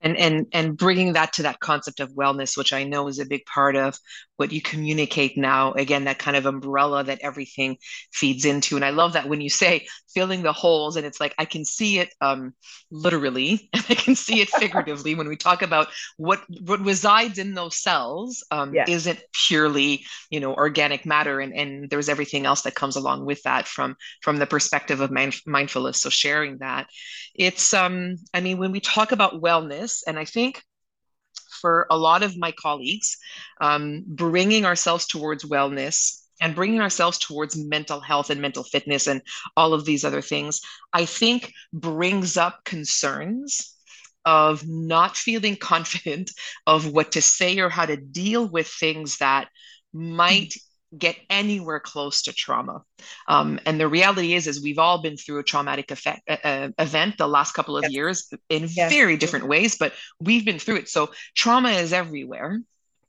and 0.00 0.16
and 0.16 0.46
and 0.52 0.76
bringing 0.76 1.14
that 1.14 1.32
to 1.34 1.42
that 1.42 1.60
concept 1.60 2.00
of 2.00 2.12
wellness 2.12 2.56
which 2.56 2.72
i 2.72 2.84
know 2.84 3.08
is 3.08 3.18
a 3.18 3.26
big 3.26 3.44
part 3.46 3.76
of 3.76 3.98
what 4.36 4.52
you 4.52 4.60
communicate 4.60 5.36
now. 5.36 5.72
Again 5.72 6.04
that 6.04 6.18
kind 6.18 6.36
of 6.36 6.46
umbrella 6.46 7.04
that 7.04 7.20
everything 7.20 7.78
feeds 8.12 8.44
into. 8.44 8.76
And 8.76 8.84
i 8.84 8.90
love 8.90 9.14
that 9.14 9.28
when 9.28 9.40
you 9.40 9.50
say 9.50 9.86
filling 10.14 10.42
the 10.42 10.52
holes 10.52 10.96
and 10.96 11.04
it's 11.06 11.20
like 11.20 11.34
i 11.38 11.44
can 11.44 11.64
see 11.64 11.98
it 11.98 12.12
um, 12.20 12.54
literally 12.90 13.68
and 13.72 13.84
i 13.88 13.94
can 13.94 14.14
see 14.14 14.40
it 14.40 14.48
figuratively 14.58 15.14
when 15.14 15.28
we 15.28 15.36
talk 15.36 15.62
about 15.62 15.88
what 16.16 16.42
what 16.62 16.80
resides 16.80 17.38
in 17.38 17.54
those 17.54 17.76
cells 17.76 18.44
um, 18.50 18.74
yes. 18.74 18.88
isn't 18.88 19.20
purely 19.46 20.04
you 20.30 20.40
know 20.40 20.54
organic 20.54 21.06
matter. 21.06 21.40
And 21.40 21.54
and 21.54 21.90
there's 21.90 22.08
everything 22.08 22.46
else 22.46 22.62
that 22.62 22.74
comes 22.74 22.96
along 22.96 23.24
with 23.24 23.42
that 23.42 23.66
from 23.66 23.96
from 24.22 24.36
the 24.38 24.46
perspective 24.46 25.00
of 25.00 25.10
mind, 25.10 25.36
mindfulness. 25.46 26.00
So 26.00 26.10
sharing 26.10 26.58
that. 26.58 26.88
It's 27.34 27.74
um 27.74 28.16
i 28.34 28.40
mean 28.40 28.58
when 28.58 28.72
we 28.72 28.80
talk 28.80 29.12
about 29.12 29.42
wellness 29.42 30.02
and 30.06 30.18
i 30.18 30.24
think 30.24 30.62
for 31.50 31.86
a 31.90 31.96
lot 31.96 32.22
of 32.22 32.36
my 32.36 32.52
colleagues 32.52 33.16
um, 33.60 34.04
bringing 34.06 34.64
ourselves 34.64 35.06
towards 35.06 35.44
wellness 35.44 36.22
and 36.40 36.54
bringing 36.54 36.80
ourselves 36.80 37.18
towards 37.18 37.56
mental 37.56 38.00
health 38.00 38.30
and 38.30 38.40
mental 38.40 38.62
fitness 38.62 39.06
and 39.06 39.22
all 39.56 39.72
of 39.72 39.84
these 39.84 40.04
other 40.04 40.22
things 40.22 40.60
i 40.92 41.04
think 41.04 41.52
brings 41.72 42.36
up 42.36 42.64
concerns 42.64 43.74
of 44.24 44.66
not 44.66 45.16
feeling 45.16 45.56
confident 45.60 46.30
of 46.66 46.92
what 46.92 47.12
to 47.12 47.22
say 47.22 47.58
or 47.58 47.68
how 47.68 47.86
to 47.86 47.96
deal 47.96 48.46
with 48.46 48.66
things 48.66 49.18
that 49.18 49.48
might 49.92 50.52
get 50.96 51.16
anywhere 51.28 51.80
close 51.80 52.22
to 52.22 52.32
trauma. 52.32 52.82
Um, 53.28 53.58
and 53.66 53.80
the 53.80 53.88
reality 53.88 54.34
is, 54.34 54.46
is 54.46 54.62
we've 54.62 54.78
all 54.78 55.02
been 55.02 55.16
through 55.16 55.40
a 55.40 55.44
traumatic 55.44 55.90
effect, 55.90 56.22
uh, 56.28 56.68
event 56.78 57.18
the 57.18 57.28
last 57.28 57.52
couple 57.52 57.76
of 57.76 57.84
yes. 57.84 57.92
years 57.92 58.32
in 58.48 58.68
yes. 58.70 58.90
very 58.90 59.16
different 59.16 59.48
ways, 59.48 59.76
but 59.78 59.92
we've 60.20 60.44
been 60.44 60.58
through 60.58 60.76
it. 60.76 60.88
So 60.88 61.10
trauma 61.34 61.70
is 61.70 61.92
everywhere. 61.92 62.60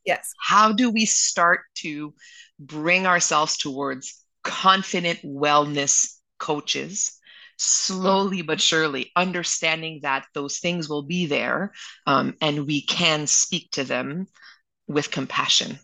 Yes. 0.05 0.33
How 0.39 0.71
do 0.71 0.89
we 0.89 1.05
start 1.05 1.61
to 1.75 2.13
bring 2.59 3.05
ourselves 3.05 3.57
towards 3.57 4.23
confident 4.43 5.19
wellness 5.23 6.15
coaches? 6.39 7.13
slowly 7.59 8.43
but 8.43 8.61
surely 8.61 9.11
understanding 9.15 9.99
that 10.03 10.27
those 10.35 10.59
things 10.59 10.87
will 10.87 11.01
be 11.01 11.25
there 11.25 11.73
um, 12.05 12.35
and 12.39 12.67
we 12.67 12.81
can 12.81 13.25
speak 13.25 13.67
to 13.71 13.83
them 13.83 14.27
with 14.87 15.09
compassion 15.09 15.79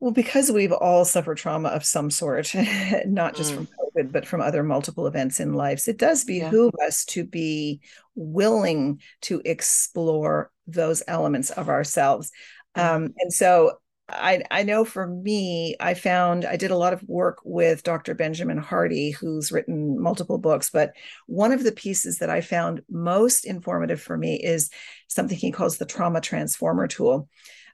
well, 0.00 0.12
because 0.12 0.50
we've 0.50 0.72
all 0.72 1.04
suffered 1.04 1.38
trauma 1.38 1.68
of 1.70 1.84
some 1.84 2.10
sort, 2.10 2.52
not 3.06 3.34
just 3.34 3.52
mm. 3.52 3.56
from 3.56 3.68
COVID, 3.68 4.12
but 4.12 4.26
from 4.26 4.40
other 4.40 4.62
multiple 4.62 5.06
events 5.06 5.40
in 5.40 5.54
lives, 5.54 5.88
it 5.88 5.98
does 5.98 6.24
behoove 6.24 6.72
yeah. 6.78 6.86
us 6.86 7.04
to 7.06 7.24
be 7.24 7.80
willing 8.14 9.00
to 9.22 9.40
explore 9.44 10.50
those 10.66 11.02
elements 11.08 11.50
of 11.50 11.68
ourselves. 11.68 12.30
Mm. 12.76 12.94
Um, 12.94 13.14
and 13.18 13.32
so 13.32 13.78
I, 14.08 14.42
I 14.50 14.62
know 14.64 14.84
for 14.84 15.06
me, 15.06 15.76
I 15.80 15.94
found 15.94 16.44
I 16.44 16.56
did 16.56 16.70
a 16.70 16.76
lot 16.76 16.92
of 16.92 17.02
work 17.04 17.38
with 17.42 17.82
Dr. 17.82 18.14
Benjamin 18.14 18.58
Hardy, 18.58 19.10
who's 19.10 19.50
written 19.50 19.98
multiple 19.98 20.36
books. 20.36 20.68
But 20.68 20.92
one 21.26 21.52
of 21.52 21.64
the 21.64 21.72
pieces 21.72 22.18
that 22.18 22.28
I 22.28 22.42
found 22.42 22.82
most 22.90 23.46
informative 23.46 24.02
for 24.02 24.18
me 24.18 24.34
is 24.34 24.70
something 25.08 25.38
he 25.38 25.52
calls 25.52 25.78
the 25.78 25.86
trauma 25.86 26.20
transformer 26.20 26.86
tool, 26.86 27.28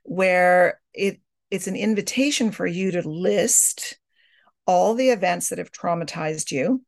where 0.04 0.80
it 0.94 1.20
it's 1.50 1.66
an 1.66 1.76
invitation 1.76 2.50
for 2.50 2.66
you 2.66 2.92
to 2.92 3.08
list 3.08 3.98
all 4.66 4.94
the 4.94 5.10
events 5.10 5.48
that 5.48 5.58
have 5.58 5.72
traumatized 5.72 6.52
you. 6.52 6.82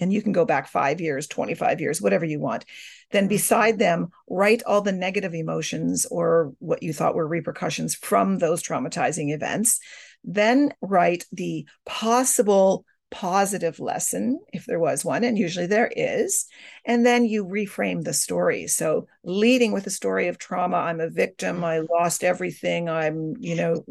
And 0.00 0.12
you 0.12 0.22
can 0.22 0.32
go 0.32 0.44
back 0.44 0.68
5 0.68 1.00
years 1.00 1.26
25 1.26 1.80
years 1.80 2.00
whatever 2.00 2.24
you 2.24 2.38
want. 2.38 2.64
Then 3.10 3.24
mm-hmm. 3.24 3.28
beside 3.28 3.78
them 3.78 4.08
write 4.28 4.62
all 4.64 4.80
the 4.80 4.92
negative 4.92 5.34
emotions 5.34 6.06
or 6.06 6.52
what 6.58 6.82
you 6.82 6.92
thought 6.92 7.14
were 7.14 7.26
repercussions 7.26 7.94
from 7.94 8.38
those 8.38 8.62
traumatizing 8.62 9.34
events. 9.34 9.80
Then 10.24 10.72
write 10.80 11.24
the 11.32 11.66
possible 11.84 12.84
positive 13.10 13.80
lesson, 13.80 14.40
if 14.52 14.66
there 14.66 14.78
was 14.78 15.04
one, 15.04 15.24
and 15.24 15.38
usually 15.38 15.66
there 15.66 15.90
is. 15.94 16.46
And 16.84 17.04
then 17.04 17.24
you 17.24 17.44
reframe 17.44 18.04
the 18.04 18.12
story. 18.12 18.66
So, 18.66 19.06
leading 19.24 19.72
with 19.72 19.86
a 19.86 19.90
story 19.90 20.28
of 20.28 20.38
trauma, 20.38 20.76
I'm 20.76 21.00
a 21.00 21.08
victim, 21.10 21.64
I 21.64 21.80
lost 21.80 22.24
everything, 22.24 22.88
I'm, 22.88 23.34
you 23.38 23.56
know, 23.56 23.84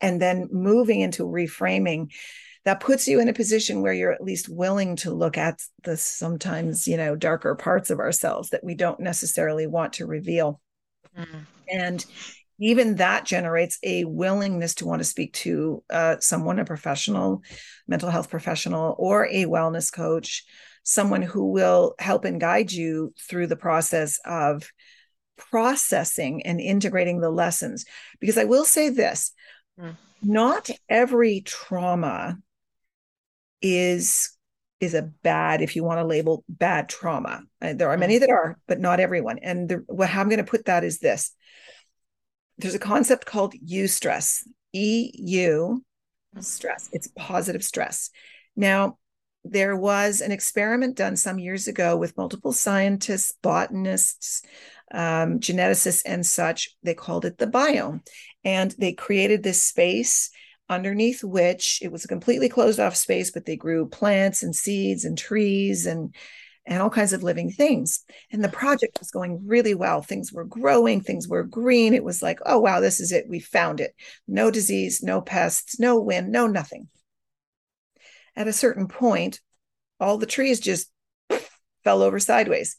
and 0.00 0.20
then 0.20 0.48
moving 0.50 1.00
into 1.00 1.24
reframing 1.24 2.10
that 2.64 2.80
puts 2.80 3.08
you 3.08 3.20
in 3.20 3.28
a 3.28 3.32
position 3.32 3.80
where 3.80 3.92
you're 3.92 4.12
at 4.12 4.22
least 4.22 4.48
willing 4.48 4.96
to 4.96 5.12
look 5.12 5.38
at 5.38 5.60
the 5.84 5.96
sometimes, 5.96 6.86
you 6.86 6.96
know, 6.96 7.16
darker 7.16 7.54
parts 7.54 7.90
of 7.90 7.98
ourselves 7.98 8.50
that 8.50 8.64
we 8.64 8.74
don't 8.74 9.00
necessarily 9.00 9.66
want 9.66 9.94
to 9.94 10.06
reveal. 10.06 10.60
Mm. 11.16 11.46
And 11.72 12.06
even 12.60 12.96
that 12.96 13.24
generates 13.24 13.78
a 13.82 14.04
willingness 14.04 14.74
to 14.76 14.86
want 14.86 15.00
to 15.00 15.04
speak 15.04 15.32
to 15.32 15.82
uh, 15.90 16.16
someone, 16.20 16.58
a 16.58 16.64
professional, 16.64 17.42
mental 17.88 18.10
health 18.10 18.28
professional, 18.28 18.94
or 18.98 19.26
a 19.26 19.46
wellness 19.46 19.92
coach, 19.92 20.44
someone 20.82 21.22
who 21.22 21.50
will 21.50 21.94
help 21.98 22.24
and 22.24 22.40
guide 22.40 22.70
you 22.70 23.14
through 23.28 23.46
the 23.46 23.56
process 23.56 24.20
of 24.26 24.70
processing 25.38 26.44
and 26.44 26.60
integrating 26.60 27.20
the 27.20 27.30
lessons. 27.30 27.86
Because 28.20 28.36
I 28.36 28.44
will 28.44 28.64
say 28.64 28.90
this 28.90 29.32
mm. 29.80 29.96
not 30.22 30.68
every 30.88 31.40
trauma 31.40 32.38
is 33.62 34.36
is 34.80 34.94
a 34.94 35.02
bad 35.02 35.60
if 35.60 35.76
you 35.76 35.84
want 35.84 35.98
to 35.98 36.06
label 36.06 36.42
bad 36.48 36.88
trauma 36.88 37.42
uh, 37.60 37.74
there 37.74 37.90
are 37.90 37.98
many 37.98 38.16
mm. 38.16 38.20
that 38.20 38.30
are 38.30 38.58
but 38.66 38.80
not 38.80 38.98
everyone 38.98 39.38
and 39.38 39.68
the, 39.68 39.84
what 39.86 40.08
i'm 40.08 40.30
going 40.30 40.38
to 40.38 40.50
put 40.50 40.64
that 40.64 40.82
is 40.82 40.98
this 40.98 41.32
there's 42.60 42.74
a 42.74 42.78
concept 42.78 43.26
called 43.26 43.54
eustress, 43.54 44.42
E 44.72 45.10
U 45.14 45.84
stress. 46.40 46.88
It's 46.92 47.08
positive 47.16 47.64
stress. 47.64 48.10
Now, 48.54 48.98
there 49.42 49.76
was 49.76 50.20
an 50.20 50.32
experiment 50.32 50.96
done 50.96 51.16
some 51.16 51.38
years 51.38 51.66
ago 51.66 51.96
with 51.96 52.16
multiple 52.16 52.52
scientists, 52.52 53.32
botanists, 53.42 54.42
um, 54.92 55.40
geneticists, 55.40 56.02
and 56.04 56.24
such. 56.24 56.76
They 56.82 56.94
called 56.94 57.24
it 57.24 57.38
the 57.38 57.46
biome. 57.46 58.06
And 58.44 58.70
they 58.78 58.92
created 58.92 59.42
this 59.42 59.62
space 59.62 60.30
underneath 60.68 61.24
which 61.24 61.80
it 61.82 61.90
was 61.90 62.04
a 62.04 62.08
completely 62.08 62.48
closed 62.48 62.78
off 62.78 62.94
space, 62.94 63.30
but 63.30 63.44
they 63.44 63.56
grew 63.56 63.88
plants 63.88 64.42
and 64.42 64.54
seeds 64.54 65.04
and 65.04 65.16
trees 65.18 65.86
and 65.86 66.14
and 66.66 66.80
all 66.80 66.90
kinds 66.90 67.12
of 67.12 67.22
living 67.22 67.50
things. 67.50 68.04
And 68.30 68.44
the 68.44 68.48
project 68.48 68.98
was 69.00 69.10
going 69.10 69.46
really 69.46 69.74
well. 69.74 70.02
Things 70.02 70.32
were 70.32 70.44
growing, 70.44 71.00
things 71.00 71.26
were 71.26 71.42
green. 71.42 71.94
It 71.94 72.04
was 72.04 72.22
like, 72.22 72.38
oh, 72.44 72.60
wow, 72.60 72.80
this 72.80 73.00
is 73.00 73.12
it. 73.12 73.28
We 73.28 73.40
found 73.40 73.80
it. 73.80 73.94
No 74.28 74.50
disease, 74.50 75.02
no 75.02 75.20
pests, 75.20 75.80
no 75.80 76.00
wind, 76.00 76.30
no 76.30 76.46
nothing. 76.46 76.88
At 78.36 78.48
a 78.48 78.52
certain 78.52 78.88
point, 78.88 79.40
all 79.98 80.18
the 80.18 80.26
trees 80.26 80.60
just 80.60 80.90
fell 81.84 82.02
over 82.02 82.18
sideways. 82.18 82.76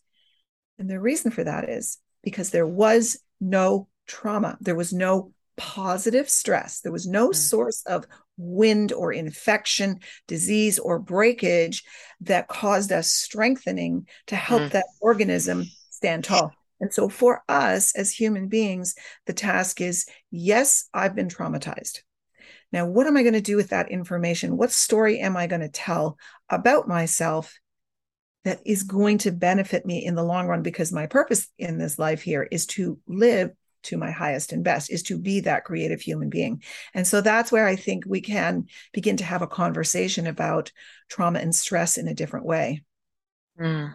And 0.80 0.90
the 0.90 1.00
reason 1.00 1.32
for 1.32 1.44
that 1.44 1.70
is 1.70 1.98
because 2.24 2.50
there 2.50 2.68
was 2.68 3.20
no 3.40 3.88
trauma, 4.08 4.58
there 4.62 4.76
was 4.76 4.94
no 4.94 5.34
positive 5.58 6.30
stress. 6.30 6.80
There 6.82 6.92
was 6.92 7.08
no 7.08 7.30
mm. 7.30 7.36
source 7.36 7.84
of 7.86 8.06
wind 8.42 8.92
or 8.92 9.14
infection, 9.14 10.00
disease, 10.28 10.80
or 10.80 11.00
breakage 11.00 11.84
that 12.22 12.48
caused 12.48 12.92
us 12.92 13.12
strengthening 13.12 14.08
to 14.28 14.36
help 14.36 14.64
mm. 14.64 14.72
that 14.72 14.86
organism 15.00 15.66
stand 15.90 16.24
tall. 16.24 16.52
And 16.80 16.92
so, 16.92 17.08
for 17.10 17.44
us 17.48 17.96
as 17.96 18.12
human 18.12 18.48
beings, 18.48 18.96
the 19.28 19.34
task 19.34 19.80
is 19.80 20.08
yes, 20.32 20.90
I've 20.94 21.16
been 21.16 21.30
traumatized. 21.30 22.00
Now, 22.72 22.88
what 22.88 23.06
am 23.06 23.18
I 23.18 23.22
going 23.22 23.34
to 23.34 23.42
do 23.42 23.56
with 23.56 23.70
that 23.70 23.92
information? 23.92 24.58
What 24.58 24.72
story 24.72 25.20
am 25.20 25.38
I 25.38 25.48
going 25.48 25.62
to 25.62 25.70
tell 25.70 26.18
about 26.50 26.88
myself 26.88 27.60
that 28.46 28.62
is 28.66 28.84
going 28.84 29.20
to 29.20 29.32
benefit 29.32 29.86
me 29.86 30.04
in 30.04 30.16
the 30.16 30.24
long 30.24 30.48
run? 30.48 30.64
Because 30.64 30.92
my 30.92 31.06
purpose 31.06 31.48
in 31.58 31.78
this 31.78 32.00
life 32.00 32.22
here 32.22 32.48
is 32.50 32.66
to 32.68 32.98
live 33.08 33.52
to 33.84 33.98
my 33.98 34.12
highest 34.12 34.52
and 34.54 34.64
best 34.64 34.92
is 34.92 35.04
to 35.04 35.18
be 35.18 35.42
that 35.42 35.66
creative 35.66 36.02
human 36.02 36.30
being. 36.30 36.62
And 36.94 37.06
so 37.06 37.22
that's 37.22 37.52
where 37.52 37.68
I 37.68 37.76
think 37.76 38.04
we 38.06 38.22
can 38.22 38.66
begin 38.94 39.18
to 39.18 39.24
have 39.24 39.42
a 39.42 39.48
conversation 39.48 40.28
about 40.28 40.72
trauma 41.10 41.40
and 41.40 41.56
stress 41.56 41.98
in 41.98 42.08
a 42.08 42.14
different 42.14 42.46
way. 42.46 42.84
Mm. 43.60 43.94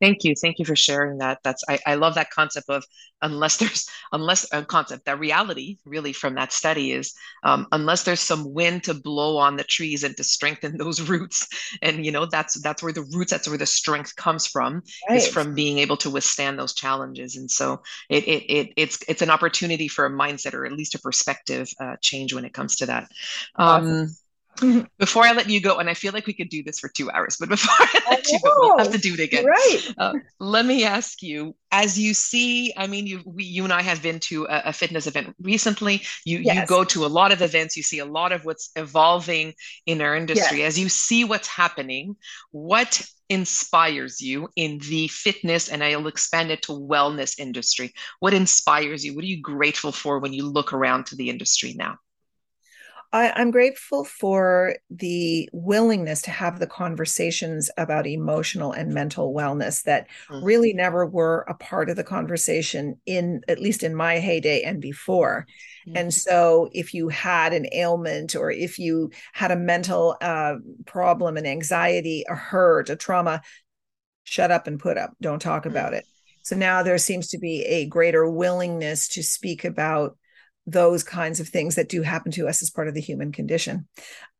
Thank 0.00 0.24
you. 0.24 0.34
Thank 0.40 0.58
you 0.58 0.64
for 0.64 0.76
sharing 0.76 1.18
that. 1.18 1.38
That's 1.44 1.62
I, 1.68 1.78
I 1.86 1.94
love 1.96 2.14
that 2.14 2.30
concept 2.30 2.70
of 2.70 2.84
unless 3.22 3.58
there's 3.58 3.86
unless 4.12 4.46
a 4.52 4.64
concept 4.64 5.04
that 5.04 5.18
reality 5.18 5.78
really 5.84 6.12
from 6.12 6.34
that 6.34 6.52
study 6.52 6.92
is 6.92 7.12
um, 7.44 7.66
unless 7.72 8.04
there's 8.04 8.20
some 8.20 8.52
wind 8.52 8.84
to 8.84 8.94
blow 8.94 9.36
on 9.36 9.56
the 9.56 9.64
trees 9.64 10.04
and 10.04 10.16
to 10.16 10.24
strengthen 10.24 10.78
those 10.78 11.00
roots 11.08 11.46
and 11.82 12.04
you 12.04 12.12
know 12.12 12.24
that's 12.24 12.60
that's 12.62 12.82
where 12.82 12.92
the 12.92 13.06
roots 13.12 13.30
that's 13.30 13.48
where 13.48 13.58
the 13.58 13.66
strength 13.66 14.16
comes 14.16 14.46
from 14.46 14.82
right. 15.08 15.18
is 15.18 15.28
from 15.28 15.54
being 15.54 15.78
able 15.78 15.98
to 15.98 16.08
withstand 16.08 16.58
those 16.58 16.72
challenges 16.72 17.36
and 17.36 17.50
so 17.50 17.82
it, 18.08 18.26
it 18.26 18.44
it 18.50 18.72
it's 18.76 18.98
it's 19.08 19.22
an 19.22 19.30
opportunity 19.30 19.88
for 19.88 20.06
a 20.06 20.10
mindset 20.10 20.54
or 20.54 20.64
at 20.64 20.72
least 20.72 20.94
a 20.94 20.98
perspective 20.98 21.68
uh, 21.80 21.96
change 22.00 22.32
when 22.34 22.44
it 22.44 22.54
comes 22.54 22.76
to 22.76 22.86
that. 22.86 23.10
Um, 23.56 23.68
awesome. 23.68 24.16
before 24.98 25.24
I 25.24 25.32
let 25.32 25.48
you 25.48 25.60
go, 25.60 25.78
and 25.78 25.88
I 25.88 25.94
feel 25.94 26.12
like 26.12 26.26
we 26.26 26.32
could 26.32 26.48
do 26.48 26.62
this 26.62 26.78
for 26.78 26.88
two 26.88 27.10
hours, 27.10 27.36
but 27.38 27.48
before 27.48 27.74
I 27.78 28.00
let 28.10 28.18
I 28.18 28.22
you 28.28 28.40
go, 28.42 28.50
we'll 28.58 28.78
have 28.78 28.92
to 28.92 28.98
do 28.98 29.14
it 29.14 29.20
again. 29.20 29.44
Right. 29.44 29.94
Uh, 29.96 30.14
let 30.38 30.66
me 30.66 30.84
ask 30.84 31.22
you, 31.22 31.54
as 31.72 31.98
you 31.98 32.14
see, 32.14 32.72
I 32.76 32.86
mean, 32.86 33.06
you 33.06 33.22
we, 33.24 33.44
you 33.44 33.64
and 33.64 33.72
I 33.72 33.82
have 33.82 34.02
been 34.02 34.20
to 34.20 34.44
a, 34.44 34.62
a 34.66 34.72
fitness 34.72 35.06
event 35.06 35.34
recently. 35.40 36.02
You 36.24 36.38
yes. 36.38 36.56
you 36.56 36.66
go 36.66 36.84
to 36.84 37.06
a 37.06 37.08
lot 37.08 37.32
of 37.32 37.42
events. 37.42 37.76
You 37.76 37.82
see 37.82 37.98
a 37.98 38.04
lot 38.04 38.32
of 38.32 38.44
what's 38.44 38.70
evolving 38.76 39.54
in 39.86 40.00
our 40.00 40.14
industry. 40.14 40.58
Yes. 40.58 40.68
As 40.68 40.78
you 40.78 40.88
see 40.88 41.24
what's 41.24 41.48
happening, 41.48 42.16
what 42.50 43.02
inspires 43.28 44.20
you 44.20 44.48
in 44.56 44.78
the 44.78 45.06
fitness 45.08 45.68
and 45.68 45.84
I'll 45.84 46.08
expand 46.08 46.50
it 46.50 46.62
to 46.62 46.72
wellness 46.72 47.38
industry? 47.38 47.94
What 48.18 48.34
inspires 48.34 49.04
you? 49.04 49.14
What 49.14 49.24
are 49.24 49.28
you 49.28 49.40
grateful 49.40 49.92
for 49.92 50.18
when 50.18 50.32
you 50.32 50.44
look 50.44 50.72
around 50.72 51.06
to 51.06 51.16
the 51.16 51.30
industry 51.30 51.74
now? 51.78 51.96
I, 53.12 53.40
am 53.40 53.50
grateful 53.50 54.04
for 54.04 54.76
the 54.88 55.48
willingness 55.52 56.22
to 56.22 56.30
have 56.30 56.58
the 56.58 56.66
conversations 56.66 57.70
about 57.76 58.06
emotional 58.06 58.72
and 58.72 58.94
mental 58.94 59.34
wellness 59.34 59.82
that 59.84 60.06
mm-hmm. 60.28 60.44
really 60.44 60.72
never 60.72 61.04
were 61.06 61.44
a 61.48 61.54
part 61.54 61.90
of 61.90 61.96
the 61.96 62.04
conversation 62.04 63.00
in 63.06 63.42
at 63.48 63.60
least 63.60 63.82
in 63.82 63.94
my 63.94 64.18
heyday 64.18 64.62
and 64.62 64.80
before. 64.80 65.46
Mm-hmm. 65.86 65.96
And 65.96 66.14
so, 66.14 66.70
if 66.72 66.94
you 66.94 67.08
had 67.08 67.52
an 67.52 67.66
ailment 67.72 68.36
or 68.36 68.50
if 68.50 68.78
you 68.78 69.10
had 69.32 69.50
a 69.50 69.56
mental 69.56 70.16
uh, 70.20 70.56
problem, 70.86 71.36
an 71.36 71.46
anxiety, 71.46 72.24
a 72.28 72.34
hurt, 72.34 72.90
a 72.90 72.96
trauma, 72.96 73.42
shut 74.24 74.50
up 74.50 74.66
and 74.66 74.78
put 74.78 74.96
up. 74.96 75.14
Don't 75.20 75.42
talk 75.42 75.62
mm-hmm. 75.62 75.72
about 75.72 75.94
it. 75.94 76.04
So 76.42 76.56
now 76.56 76.82
there 76.82 76.98
seems 76.98 77.28
to 77.28 77.38
be 77.38 77.64
a 77.64 77.86
greater 77.86 78.28
willingness 78.28 79.08
to 79.08 79.22
speak 79.22 79.64
about 79.64 80.16
those 80.66 81.02
kinds 81.02 81.40
of 81.40 81.48
things 81.48 81.74
that 81.74 81.88
do 81.88 82.02
happen 82.02 82.32
to 82.32 82.46
us 82.46 82.62
as 82.62 82.70
part 82.70 82.88
of 82.88 82.94
the 82.94 83.00
human 83.00 83.32
condition. 83.32 83.88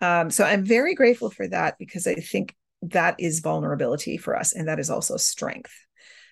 Um, 0.01 0.31
so 0.31 0.45
I'm 0.45 0.65
very 0.65 0.95
grateful 0.95 1.31
for 1.31 1.49
that 1.49 1.79
because 1.79 2.07
I 2.07 2.15
think 2.15 2.55
that 2.83 3.17
is 3.19 3.41
vulnerability 3.41 4.17
for 4.17 4.37
us, 4.37 4.53
and 4.53 4.69
that 4.69 4.79
is 4.79 4.91
also 4.91 5.17
strength. 5.17 5.75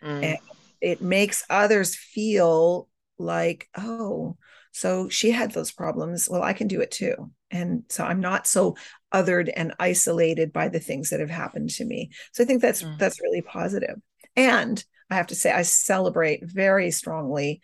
Mm. 0.03 0.25
And 0.25 0.39
it 0.81 1.03
makes 1.03 1.45
others 1.51 1.97
feel 1.97 2.89
like, 3.19 3.69
oh, 3.77 4.37
so 4.73 5.09
she 5.09 5.31
had 5.31 5.53
those 5.53 5.73
problems. 5.73 6.29
Well, 6.31 6.43
I 6.43 6.53
can 6.53 6.69
do 6.69 6.81
it 6.81 6.91
too. 6.91 7.31
And 7.51 7.85
so 7.89 8.05
I'm 8.05 8.21
not 8.21 8.47
so 8.47 8.77
othered 9.13 9.51
and 9.57 9.75
isolated 9.79 10.53
by 10.53 10.69
the 10.69 10.81
things 10.81 11.11
that 11.11 11.21
have 11.21 11.31
happened 11.31 11.71
to 11.71 11.85
me. 11.85 12.11
So 12.33 12.45
I 12.45 12.47
think 12.47 12.63
that's 12.63 12.83
mm. 12.83 12.97
that's 12.99 13.21
really 13.21 13.43
positive. 13.43 13.97
And 14.37 14.83
I 15.11 15.17
have 15.17 15.29
to 15.29 15.35
say, 15.35 15.51
I 15.51 15.63
celebrate 15.63 16.45
very 16.45 16.91
strongly 16.91 17.63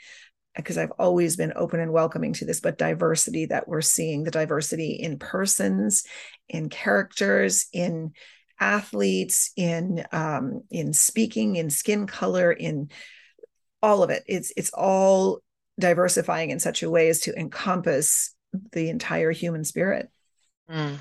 because 0.56 0.78
I've 0.78 0.92
always 0.92 1.36
been 1.36 1.52
open 1.56 1.80
and 1.80 1.92
welcoming 1.92 2.32
to 2.34 2.44
this, 2.44 2.60
but 2.60 2.78
diversity 2.78 3.46
that 3.46 3.66
we're 3.68 3.80
seeing 3.80 4.22
the 4.22 4.30
diversity 4.30 4.92
in 4.92 5.18
persons, 5.18 6.04
in 6.48 6.68
characters, 6.68 7.66
in 7.72 8.12
athletes, 8.60 9.52
in 9.56 10.04
um, 10.12 10.62
in 10.70 10.92
speaking, 10.92 11.56
in 11.56 11.70
skin 11.70 12.06
color, 12.06 12.52
in 12.52 12.90
all 13.82 14.02
of 14.02 14.10
it. 14.10 14.22
It's 14.26 14.52
it's 14.56 14.70
all 14.72 15.40
diversifying 15.78 16.50
in 16.50 16.60
such 16.60 16.82
a 16.82 16.90
way 16.90 17.08
as 17.08 17.20
to 17.20 17.38
encompass 17.38 18.34
the 18.72 18.88
entire 18.88 19.32
human 19.32 19.64
spirit. 19.64 20.08
Mm. 20.70 20.96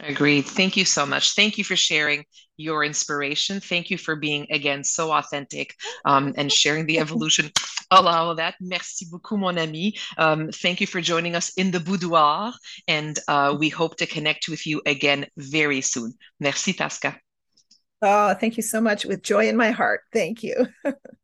Agreed. 0.00 0.46
Thank 0.46 0.76
you 0.76 0.84
so 0.84 1.06
much. 1.06 1.34
Thank 1.34 1.58
you 1.58 1.64
for 1.64 1.76
sharing 1.76 2.24
your 2.56 2.84
inspiration. 2.84 3.60
Thank 3.60 3.90
you 3.90 3.98
for 3.98 4.16
being, 4.16 4.46
again, 4.50 4.84
so 4.84 5.12
authentic 5.12 5.74
um, 6.04 6.34
and 6.36 6.52
sharing 6.52 6.86
the 6.86 6.98
evolution 6.98 7.50
of 7.90 8.06
all 8.06 8.30
of 8.30 8.36
that. 8.38 8.54
Merci 8.60 9.06
beaucoup, 9.10 9.38
mon 9.38 9.58
ami. 9.58 9.94
Um, 10.18 10.50
thank 10.50 10.80
you 10.80 10.86
for 10.86 11.00
joining 11.00 11.34
us 11.34 11.52
in 11.56 11.70
the 11.70 11.80
boudoir. 11.80 12.52
And 12.88 13.18
uh, 13.28 13.56
we 13.58 13.68
hope 13.68 13.96
to 13.96 14.06
connect 14.06 14.48
with 14.48 14.66
you 14.66 14.82
again 14.86 15.26
very 15.36 15.80
soon. 15.80 16.14
Merci, 16.40 16.72
Tosca. 16.72 17.18
Oh, 18.00 18.34
thank 18.34 18.56
you 18.56 18.62
so 18.62 18.80
much. 18.80 19.04
With 19.04 19.22
joy 19.22 19.48
in 19.48 19.56
my 19.56 19.70
heart. 19.70 20.00
Thank 20.12 20.42
you. 20.42 20.66